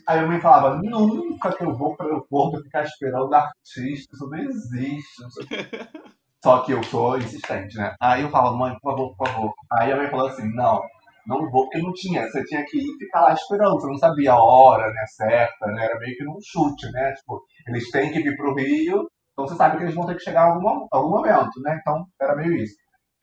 Aí 0.07 0.19
a 0.19 0.27
mãe 0.27 0.41
falava, 0.41 0.77
nunca 0.83 1.53
que 1.53 1.65
eu 1.65 1.75
vou 1.75 1.97
para 1.97 2.07
o 2.07 2.09
aeroporto 2.11 2.63
ficar 2.63 2.85
esperando 2.85 3.35
artista, 3.35 4.15
isso 4.15 4.29
não 4.29 4.39
existe. 4.39 5.23
Não 5.23 5.31
sei. 5.31 5.47
Só 6.45 6.59
que 6.59 6.73
eu 6.73 6.83
sou 6.83 7.17
insistente, 7.17 7.75
né? 7.79 7.95
Aí 7.99 8.21
eu 8.21 8.29
falava, 8.29 8.55
mãe, 8.55 8.77
por 8.83 8.91
favor, 8.91 9.17
por 9.17 9.27
favor. 9.27 9.55
Aí 9.73 9.91
a 9.91 9.97
mãe 9.97 10.11
falou 10.11 10.27
assim, 10.27 10.47
não, 10.55 10.83
não 11.27 11.51
vou, 11.51 11.65
porque 11.65 11.79
não 11.79 11.93
tinha. 11.93 12.29
Você 12.29 12.45
tinha 12.45 12.65
que 12.65 12.79
ir 12.79 12.99
ficar 12.99 13.23
lá 13.23 13.33
esperando, 13.33 13.81
você 13.81 13.87
não 13.87 13.99
sabia 13.99 14.33
a 14.33 14.43
hora, 14.43 14.87
né, 14.93 15.05
certa, 15.17 15.67
né? 15.67 15.85
Era 15.85 15.99
meio 15.99 16.17
que 16.17 16.25
num 16.25 16.39
chute, 16.43 16.91
né? 16.93 17.13
Tipo, 17.15 17.43
eles 17.69 17.91
têm 17.91 18.13
que 18.13 18.23
vir 18.23 18.37
pro 18.37 18.55
Rio, 18.55 19.09
então 19.33 19.47
você 19.47 19.57
sabe 19.57 19.77
que 19.77 19.85
eles 19.85 19.95
vão 19.95 20.07
ter 20.07 20.15
que 20.17 20.23
chegar 20.23 20.49
em 20.49 20.53
algum, 20.53 20.87
algum 20.91 21.11
momento, 21.11 21.61
né? 21.63 21.79
Então 21.81 22.05
era 22.21 22.37
meio 22.37 22.55
isso. 22.55 22.75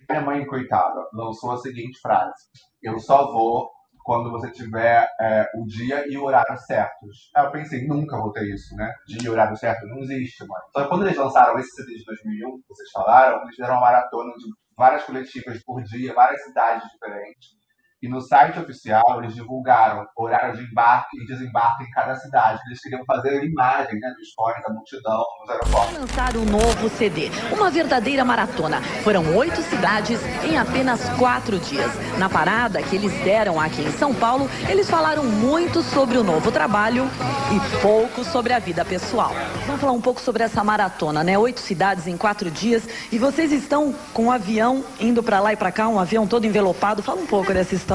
Minha 0.10 0.22
mãe, 0.22 0.46
coitada, 0.46 1.00
lançou 1.14 1.52
a 1.52 1.58
seguinte 1.58 2.00
frase: 2.02 2.34
Eu 2.82 3.00
só 3.00 3.32
vou 3.32 3.70
quando 4.04 4.32
você 4.32 4.52
tiver 4.52 5.08
é, 5.20 5.48
o 5.56 5.66
dia 5.66 6.06
e 6.10 6.18
o 6.18 6.24
horário 6.24 6.58
certos. 6.58 7.30
Aí 7.36 7.46
eu 7.46 7.52
pensei, 7.52 7.88
nunca 7.88 8.18
vou 8.18 8.32
ter 8.32 8.44
isso, 8.46 8.76
né? 8.76 8.92
Dia 9.08 9.20
e 9.24 9.30
horário 9.30 9.56
certo 9.56 9.86
não 9.86 10.00
existe, 10.00 10.46
mãe. 10.46 10.62
Que 10.74 10.90
quando 10.90 11.06
eles 11.06 11.18
lançaram 11.18 11.58
esse 11.60 11.70
CD 11.72 11.96
de 11.98 12.06
2001, 12.06 12.58
que 12.58 12.68
vocês 12.68 12.90
falaram, 12.92 13.42
eles 13.44 13.56
fizeram 13.56 13.76
uma 13.76 13.82
maratona 13.82 14.34
de 14.34 14.46
várias 14.76 15.04
coletivas 15.04 15.64
por 15.64 15.82
dia, 15.84 16.14
várias 16.14 16.44
cidades 16.44 16.84
diferentes. 16.92 17.61
E 18.02 18.10
no 18.10 18.20
site 18.20 18.58
oficial 18.58 19.20
eles 19.20 19.36
divulgaram 19.36 20.08
horário 20.18 20.58
de 20.58 20.64
embarque 20.64 21.22
e 21.22 21.26
desembarque 21.28 21.84
em 21.84 21.90
cada 21.92 22.16
cidade. 22.16 22.60
Eles 22.66 22.82
queriam 22.82 23.06
fazer 23.06 23.44
imagem 23.44 24.00
né, 24.00 24.12
dos 24.18 24.34
fãs, 24.34 24.64
da 24.64 24.74
multidão 24.74 25.24
nos 25.42 25.50
aeroportos. 25.52 25.98
lançar 26.00 26.36
um 26.36 26.46
novo 26.46 26.90
CD. 26.98 27.30
Uma 27.52 27.70
verdadeira 27.70 28.26
maratona. 28.26 28.82
Foram 29.04 29.36
oito 29.36 29.62
cidades 29.62 30.20
em 30.44 30.58
apenas 30.58 31.08
quatro 31.20 31.60
dias. 31.60 31.92
Na 32.18 32.28
parada 32.28 32.82
que 32.82 32.96
eles 32.96 33.14
deram 33.24 33.62
aqui 33.62 33.84
em 33.84 33.92
São 33.92 34.16
Paulo, 34.16 34.50
eles 34.68 34.90
falaram 34.90 35.24
muito 35.24 35.84
sobre 35.84 36.18
o 36.18 36.24
novo 36.24 36.52
trabalho 36.52 37.08
e 37.52 37.82
pouco 37.84 38.24
sobre 38.24 38.52
a 38.52 38.58
vida 38.58 38.84
pessoal. 38.84 39.32
Vamos 39.68 39.80
falar 39.80 39.94
um 39.94 40.02
pouco 40.02 40.20
sobre 40.20 40.42
essa 40.42 40.64
maratona, 40.64 41.24
né? 41.24 41.38
Oito 41.38 41.60
cidades 41.60 42.08
em 42.08 42.18
quatro 42.18 42.50
dias. 42.50 42.82
E 43.12 43.20
vocês 43.20 43.52
estão 43.52 43.94
com 44.12 44.26
um 44.26 44.32
avião 44.32 44.84
indo 45.00 45.22
pra 45.22 45.40
lá 45.40 45.54
e 45.54 45.56
pra 45.56 45.72
cá, 45.72 45.88
um 45.88 46.00
avião 46.00 46.26
todo 46.26 46.48
envelopado. 46.48 47.04
Fala 47.04 47.22
um 47.22 47.28
pouco 47.28 47.54
dessa 47.54 47.76
história. 47.76 47.91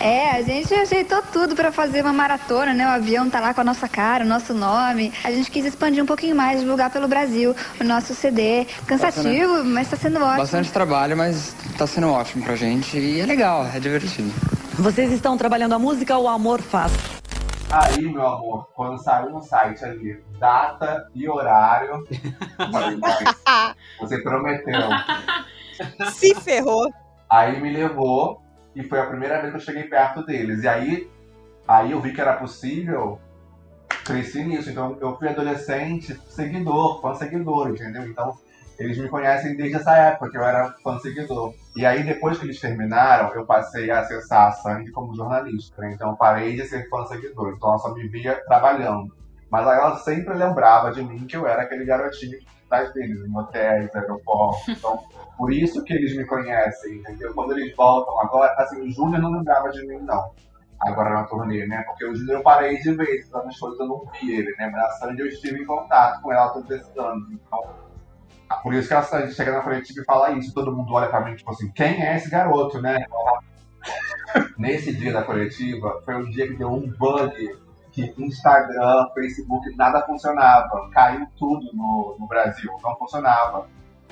É, 0.00 0.30
a 0.32 0.42
gente 0.42 0.72
ajeitou 0.74 1.22
tudo 1.32 1.54
pra 1.54 1.72
fazer 1.72 2.02
uma 2.02 2.12
maratona, 2.12 2.74
né? 2.74 2.86
O 2.86 2.90
avião 2.90 3.28
tá 3.30 3.40
lá 3.40 3.54
com 3.54 3.60
a 3.60 3.64
nossa 3.64 3.88
cara, 3.88 4.24
o 4.24 4.28
nosso 4.28 4.52
nome. 4.52 5.12
A 5.24 5.30
gente 5.30 5.50
quis 5.50 5.64
expandir 5.64 6.02
um 6.02 6.06
pouquinho 6.06 6.36
mais, 6.36 6.60
divulgar 6.60 6.90
pelo 6.90 7.08
Brasil 7.08 7.54
o 7.80 7.84
nosso 7.84 8.14
CD. 8.14 8.66
Cansativo, 8.86 9.64
mas 9.64 9.88
tá 9.88 9.96
sendo 9.96 10.16
ótimo. 10.16 10.38
Bastante 10.38 10.70
trabalho, 10.72 11.16
mas 11.16 11.54
tá 11.78 11.86
sendo 11.86 12.10
ótimo 12.10 12.44
pra 12.44 12.56
gente 12.56 12.98
e 12.98 13.20
é 13.20 13.26
legal, 13.26 13.66
é 13.66 13.80
divertido. 13.80 14.32
Vocês 14.74 15.12
estão 15.12 15.36
trabalhando 15.36 15.74
a 15.74 15.78
música 15.78 16.16
ou 16.16 16.24
o 16.24 16.28
amor 16.28 16.60
faz? 16.60 16.92
Aí, 17.70 18.02
meu 18.02 18.26
amor, 18.26 18.68
quando 18.74 18.98
saiu 18.98 19.30
no 19.30 19.40
site 19.40 19.84
ali, 19.84 20.20
data 20.40 21.06
e 21.14 21.28
horário, 21.28 22.04
eu 22.58 22.72
falei, 22.72 22.96
"Mãe, 22.96 23.34
você 24.00 24.18
prometeu. 24.18 24.88
Se 26.12 26.34
ferrou. 26.34 26.90
Aí 27.30 27.60
me 27.60 27.72
levou 27.72 28.42
e 28.74 28.82
foi 28.82 29.00
a 29.00 29.06
primeira 29.06 29.40
vez 29.40 29.52
que 29.52 29.56
eu 29.56 29.64
cheguei 29.64 29.84
perto 29.84 30.24
deles. 30.24 30.62
E 30.62 30.68
aí, 30.68 31.10
aí 31.66 31.92
eu 31.92 32.00
vi 32.00 32.12
que 32.12 32.20
era 32.20 32.36
possível, 32.36 33.18
cresci 34.04 34.44
nisso. 34.44 34.70
Então 34.70 34.96
eu 35.00 35.16
fui 35.16 35.28
adolescente, 35.28 36.18
seguidor, 36.28 37.00
fã 37.00 37.14
seguidor, 37.14 37.70
entendeu? 37.70 38.04
Então 38.06 38.36
eles 38.78 38.96
me 38.96 39.08
conhecem 39.08 39.56
desde 39.56 39.76
essa 39.76 39.94
época 39.96 40.30
que 40.30 40.38
eu 40.38 40.42
era 40.42 40.72
fã 40.82 40.98
seguidor. 40.98 41.54
E 41.76 41.84
aí 41.84 42.02
depois 42.02 42.38
que 42.38 42.46
eles 42.46 42.60
terminaram, 42.60 43.34
eu 43.34 43.44
passei 43.44 43.90
a 43.90 44.00
acessar 44.00 44.52
a 44.52 44.92
como 44.92 45.14
jornalista. 45.14 45.82
né? 45.82 45.92
Então 45.92 46.10
eu 46.10 46.16
parei 46.16 46.56
de 46.56 46.66
ser 46.66 46.88
fã 46.88 47.04
seguidor. 47.06 47.54
Então 47.56 47.70
ela 47.70 47.78
só 47.78 47.94
me 47.94 48.06
via 48.08 48.42
trabalhando. 48.46 49.14
Mas 49.50 49.66
ela 49.66 49.96
sempre 49.98 50.34
lembrava 50.34 50.92
de 50.92 51.02
mim 51.02 51.26
que 51.26 51.36
eu 51.36 51.46
era 51.46 51.62
aquele 51.62 51.84
garotinho 51.84 52.38
das 52.70 52.92
deles, 52.94 53.20
em 53.20 53.36
hotéis, 53.36 53.94
aeroportos. 53.94 54.68
Então, 54.68 54.98
por 55.36 55.52
isso 55.52 55.82
que 55.84 55.92
eles 55.92 56.16
me 56.16 56.24
conhecem, 56.24 56.96
entendeu? 56.96 57.34
Quando 57.34 57.52
eles 57.58 57.74
voltam 57.74 58.18
agora, 58.20 58.54
assim, 58.58 58.80
o 58.80 58.90
Júnior 58.90 59.20
não 59.20 59.32
lembrava 59.32 59.70
de 59.70 59.86
mim, 59.86 59.98
não. 59.98 60.30
Agora 60.80 61.10
na 61.10 61.24
turnê, 61.24 61.66
né? 61.66 61.82
Porque 61.82 62.06
o 62.06 62.14
Júnior 62.14 62.38
eu 62.38 62.42
parei 62.42 62.78
de 62.78 62.92
ver, 62.94 63.18
essas 63.18 63.58
coisas 63.58 63.78
eu 63.80 63.86
não 63.86 64.06
vi 64.12 64.32
ele, 64.32 64.54
né? 64.56 64.70
Mas 64.72 64.82
a 64.82 64.90
Sandy 64.92 65.20
eu 65.20 65.26
estive 65.26 65.60
em 65.60 65.66
contato 65.66 66.22
com 66.22 66.32
ela 66.32 66.48
todos 66.50 66.70
esses 66.70 66.96
anos. 66.96 67.30
Então, 67.30 67.74
ah, 68.48 68.56
por 68.56 68.72
isso 68.72 68.88
que 68.88 68.94
a 68.94 69.02
Sandy 69.02 69.34
chega 69.34 69.52
na 69.52 69.62
frente 69.62 69.92
e 69.92 70.04
fala 70.04 70.30
isso. 70.32 70.54
Todo 70.54 70.74
mundo 70.74 70.94
olha 70.94 71.08
pra 71.08 71.20
mim, 71.20 71.34
tipo 71.34 71.50
assim, 71.50 71.70
quem 71.72 72.02
é 72.02 72.16
esse 72.16 72.30
garoto, 72.30 72.80
né? 72.80 73.04
Nesse 74.56 74.94
dia 74.94 75.12
da 75.12 75.22
coletiva, 75.22 76.00
foi 76.04 76.14
um 76.14 76.30
dia 76.30 76.46
que 76.46 76.56
deu 76.56 76.72
um 76.72 76.88
bug 76.88 77.58
que 77.92 78.14
Instagram, 78.18 79.08
Facebook, 79.14 79.74
nada 79.76 80.02
funcionava. 80.02 80.88
Caiu 80.92 81.26
tudo 81.38 81.70
no, 81.72 82.16
no 82.18 82.26
Brasil, 82.26 82.70
não 82.82 82.96
funcionava. 82.96 83.66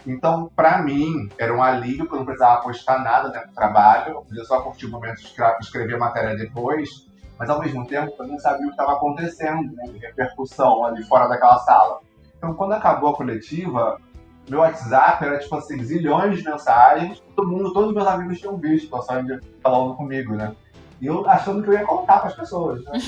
Então, 0.07 0.51
pra 0.55 0.81
mim, 0.81 1.29
era 1.39 1.55
um 1.55 1.62
alívio, 1.62 2.01
porque 2.01 2.14
eu 2.14 2.18
não 2.18 2.26
precisava 2.26 2.62
postar 2.62 3.01
nada 3.01 3.29
dentro 3.31 3.49
do 3.49 3.55
trabalho, 3.55 4.14
eu 4.14 4.22
podia 4.22 4.45
só 4.45 4.61
curtir 4.62 4.87
o 4.87 4.91
momento 4.91 5.16
de 5.16 5.35
escrever 5.61 5.97
a 5.97 5.99
matéria 5.99 6.37
depois, 6.37 7.07
mas 7.39 7.51
ao 7.51 7.61
mesmo 7.61 7.87
tempo 7.87 8.14
eu 8.18 8.26
não 8.26 8.39
sabia 8.39 8.66
o 8.66 8.68
que 8.68 8.70
estava 8.70 8.93
acontecendo, 8.93 9.70
né, 9.74 9.85
de 9.93 9.99
repercussão 9.99 10.85
ali 10.85 11.03
fora 11.05 11.29
daquela 11.29 11.59
sala. 11.59 12.01
Então, 12.37 12.55
quando 12.55 12.72
acabou 12.72 13.11
a 13.11 13.16
coletiva, 13.16 14.01
meu 14.49 14.61
WhatsApp 14.61 15.24
era 15.24 15.39
tipo 15.39 15.55
assim, 15.57 15.83
zilhões 15.83 16.39
de 16.39 16.45
mensagens, 16.45 17.22
todo 17.37 17.49
mundo, 17.49 17.72
todos 17.72 17.91
os 17.91 17.95
meus 17.95 18.07
amigos 18.07 18.39
tinham 18.39 18.57
visto 18.57 19.03
Sandy 19.03 19.39
falando 19.62 19.95
comigo, 19.95 20.35
né? 20.35 20.55
E 21.01 21.07
eu 21.07 21.28
achando 21.28 21.62
que 21.62 21.68
eu 21.68 21.74
ia 21.74 21.84
contar 21.84 22.18
para 22.18 22.28
as 22.28 22.34
pessoas. 22.34 22.84
Né? 22.84 22.92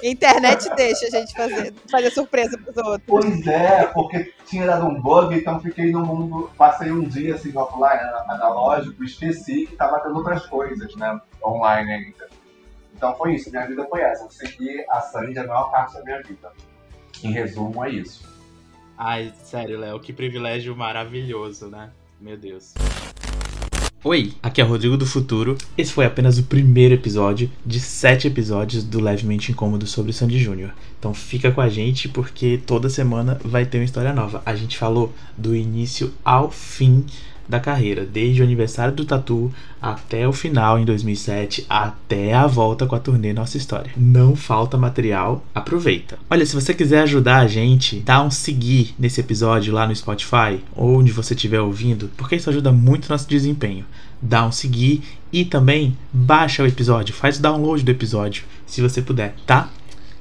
Internet 0.02 0.70
deixa 0.76 1.06
a 1.06 1.10
gente 1.10 1.34
fazer, 1.34 1.74
fazer 1.90 2.10
surpresa 2.10 2.56
pros 2.56 2.76
outros. 2.76 3.02
Pois 3.06 3.46
é, 3.46 3.86
porque 3.86 4.32
tinha 4.46 4.66
dado 4.66 4.86
um 4.86 5.00
bug, 5.00 5.34
então 5.34 5.58
fiquei 5.60 5.90
no 5.90 6.06
mundo. 6.06 6.50
Passei 6.56 6.92
um 6.92 7.02
dia 7.02 7.34
assim 7.34 7.52
offline, 7.56 8.00
analógico, 8.28 9.02
esqueci 9.02 9.66
que 9.66 9.74
tava 9.76 9.98
tendo 10.00 10.16
outras 10.16 10.46
coisas, 10.46 10.94
né? 10.96 11.20
Online 11.44 11.92
ainda. 11.92 12.28
Então 12.94 13.14
foi 13.16 13.34
isso, 13.34 13.50
minha 13.50 13.66
vida 13.66 13.84
foi 13.88 14.02
essa. 14.02 14.24
Eu 14.24 14.30
segui 14.30 14.84
a 14.90 15.00
Sandy 15.00 15.38
a 15.38 15.46
maior 15.46 15.70
parte 15.70 15.94
da 15.94 16.04
minha 16.04 16.22
vida. 16.22 16.52
Em 17.24 17.32
resumo, 17.32 17.84
é 17.84 17.90
isso. 17.90 18.28
Ai, 18.96 19.32
sério, 19.42 19.78
Léo, 19.78 19.98
que 19.98 20.12
privilégio 20.12 20.76
maravilhoso, 20.76 21.68
né? 21.68 21.90
Meu 22.20 22.36
Deus. 22.36 22.74
Oi, 24.02 24.32
aqui 24.42 24.62
é 24.62 24.64
Rodrigo 24.64 24.96
do 24.96 25.04
Futuro. 25.04 25.58
Esse 25.76 25.92
foi 25.92 26.06
apenas 26.06 26.38
o 26.38 26.44
primeiro 26.44 26.94
episódio 26.94 27.50
de 27.66 27.78
sete 27.78 28.26
episódios 28.26 28.82
do 28.82 28.98
Levemente 28.98 29.52
Incômodo 29.52 29.86
sobre 29.86 30.10
Sandy 30.14 30.38
Júnior. 30.38 30.72
Então 30.98 31.12
fica 31.12 31.52
com 31.52 31.60
a 31.60 31.68
gente 31.68 32.08
porque 32.08 32.58
toda 32.64 32.88
semana 32.88 33.38
vai 33.44 33.66
ter 33.66 33.76
uma 33.76 33.84
história 33.84 34.14
nova. 34.14 34.42
A 34.46 34.54
gente 34.54 34.78
falou 34.78 35.12
do 35.36 35.54
início 35.54 36.14
ao 36.24 36.50
fim 36.50 37.04
da 37.50 37.60
carreira, 37.60 38.06
desde 38.06 38.40
o 38.40 38.44
aniversário 38.44 38.94
do 38.94 39.04
Tatu 39.04 39.52
até 39.82 40.26
o 40.26 40.32
final 40.32 40.78
em 40.78 40.84
2007, 40.84 41.66
até 41.68 42.32
a 42.32 42.46
volta 42.46 42.86
com 42.86 42.94
a 42.94 43.00
turnê 43.00 43.32
Nossa 43.32 43.56
História. 43.56 43.90
Não 43.96 44.36
falta 44.36 44.78
material, 44.78 45.44
aproveita. 45.54 46.18
Olha, 46.30 46.46
se 46.46 46.54
você 46.54 46.72
quiser 46.72 47.02
ajudar 47.02 47.38
a 47.38 47.46
gente, 47.48 48.00
dá 48.00 48.22
um 48.22 48.30
seguir 48.30 48.94
nesse 48.98 49.20
episódio 49.20 49.74
lá 49.74 49.86
no 49.86 49.94
Spotify 49.94 50.60
ou 50.74 50.98
onde 50.98 51.12
você 51.12 51.34
estiver 51.34 51.60
ouvindo, 51.60 52.10
porque 52.16 52.36
isso 52.36 52.48
ajuda 52.48 52.70
muito 52.70 53.08
no 53.08 53.14
nosso 53.14 53.28
desempenho. 53.28 53.84
Dá 54.22 54.46
um 54.46 54.52
seguir 54.52 55.02
e 55.32 55.44
também 55.44 55.96
baixa 56.12 56.62
o 56.62 56.66
episódio, 56.66 57.14
faz 57.14 57.38
o 57.38 57.42
download 57.42 57.82
do 57.82 57.90
episódio, 57.90 58.44
se 58.64 58.80
você 58.80 59.02
puder, 59.02 59.34
tá? 59.46 59.68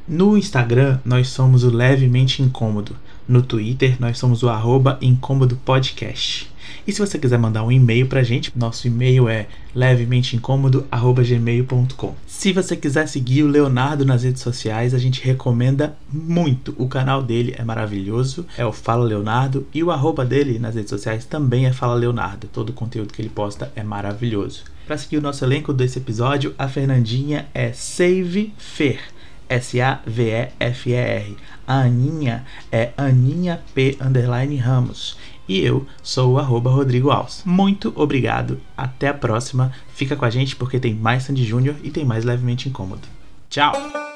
No 0.08 0.36
Instagram, 0.36 1.00
nós 1.06 1.28
somos 1.30 1.64
o 1.64 1.70
Levemente 1.70 2.42
Incômodo. 2.42 2.96
No 3.28 3.44
Twitter, 3.44 3.96
nós 4.00 4.18
somos 4.18 4.42
o 4.42 4.50
arroba 4.50 4.98
Incômodo 5.04 5.56
Podcast. 5.58 6.49
E 6.90 6.92
se 6.92 7.00
você 7.00 7.18
quiser 7.20 7.38
mandar 7.38 7.64
um 7.64 7.72
e-mail 7.72 8.08
pra 8.08 8.24
gente, 8.24 8.52
nosso 8.56 8.88
e-mail 8.88 9.30
é 9.30 9.46
levementeincômodo.gmail.com. 9.76 12.16
Se 12.26 12.52
você 12.52 12.76
quiser 12.76 13.08
seguir 13.08 13.44
o 13.44 13.48
Leonardo 13.48 14.04
nas 14.04 14.24
redes 14.24 14.42
sociais, 14.42 14.96
a 14.96 14.98
gente 14.98 15.24
recomenda 15.24 15.96
muito. 16.12 16.74
O 16.80 16.88
canal 16.88 17.22
dele 17.22 17.54
é 17.56 17.64
maravilhoso, 17.64 18.44
é 18.58 18.66
o 18.66 18.72
Fala 18.72 19.06
Leonardo, 19.06 19.68
e 19.72 19.84
o 19.84 19.92
arroba 19.92 20.26
dele 20.26 20.58
nas 20.58 20.74
redes 20.74 20.90
sociais 20.90 21.26
também 21.26 21.68
é 21.68 21.74
Fala 21.74 21.94
Leonardo. 21.94 22.48
Todo 22.48 22.72
o 22.72 22.74
conteúdo 22.74 23.14
que 23.14 23.22
ele 23.22 23.30
posta 23.30 23.72
é 23.76 23.84
maravilhoso. 23.84 24.64
Para 24.88 24.98
seguir 24.98 25.18
o 25.18 25.22
nosso 25.22 25.46
elenco 25.46 25.72
desse 25.72 26.00
episódio, 26.00 26.56
a 26.58 26.68
Fernandinha 26.68 27.46
é 27.54 27.72
Save 27.72 28.52
Fer. 28.58 29.00
S-A-V-E-F-E-R. 29.48 31.38
A 31.68 31.82
Aninha 31.82 32.44
é 32.72 32.90
Aninha 32.98 33.62
P. 33.76 33.96
Ramos. 34.60 35.19
E 35.50 35.60
eu 35.60 35.88
sou 36.04 36.34
o 36.34 36.38
arroba 36.38 36.70
Rodrigo 36.70 37.10
Alves. 37.10 37.42
Muito 37.44 37.92
obrigado, 37.96 38.62
até 38.78 39.08
a 39.08 39.14
próxima. 39.16 39.74
Fica 39.96 40.16
com 40.16 40.24
a 40.24 40.30
gente 40.30 40.56
porque 40.56 40.80
tem 40.80 40.94
mais 40.94 41.24
Sandy 41.24 41.44
Júnior 41.44 41.76
e 41.84 41.90
tem 41.90 42.06
mais 42.06 42.24
Levemente 42.24 42.70
Incômodo. 42.70 43.08
Tchau! 43.50 44.09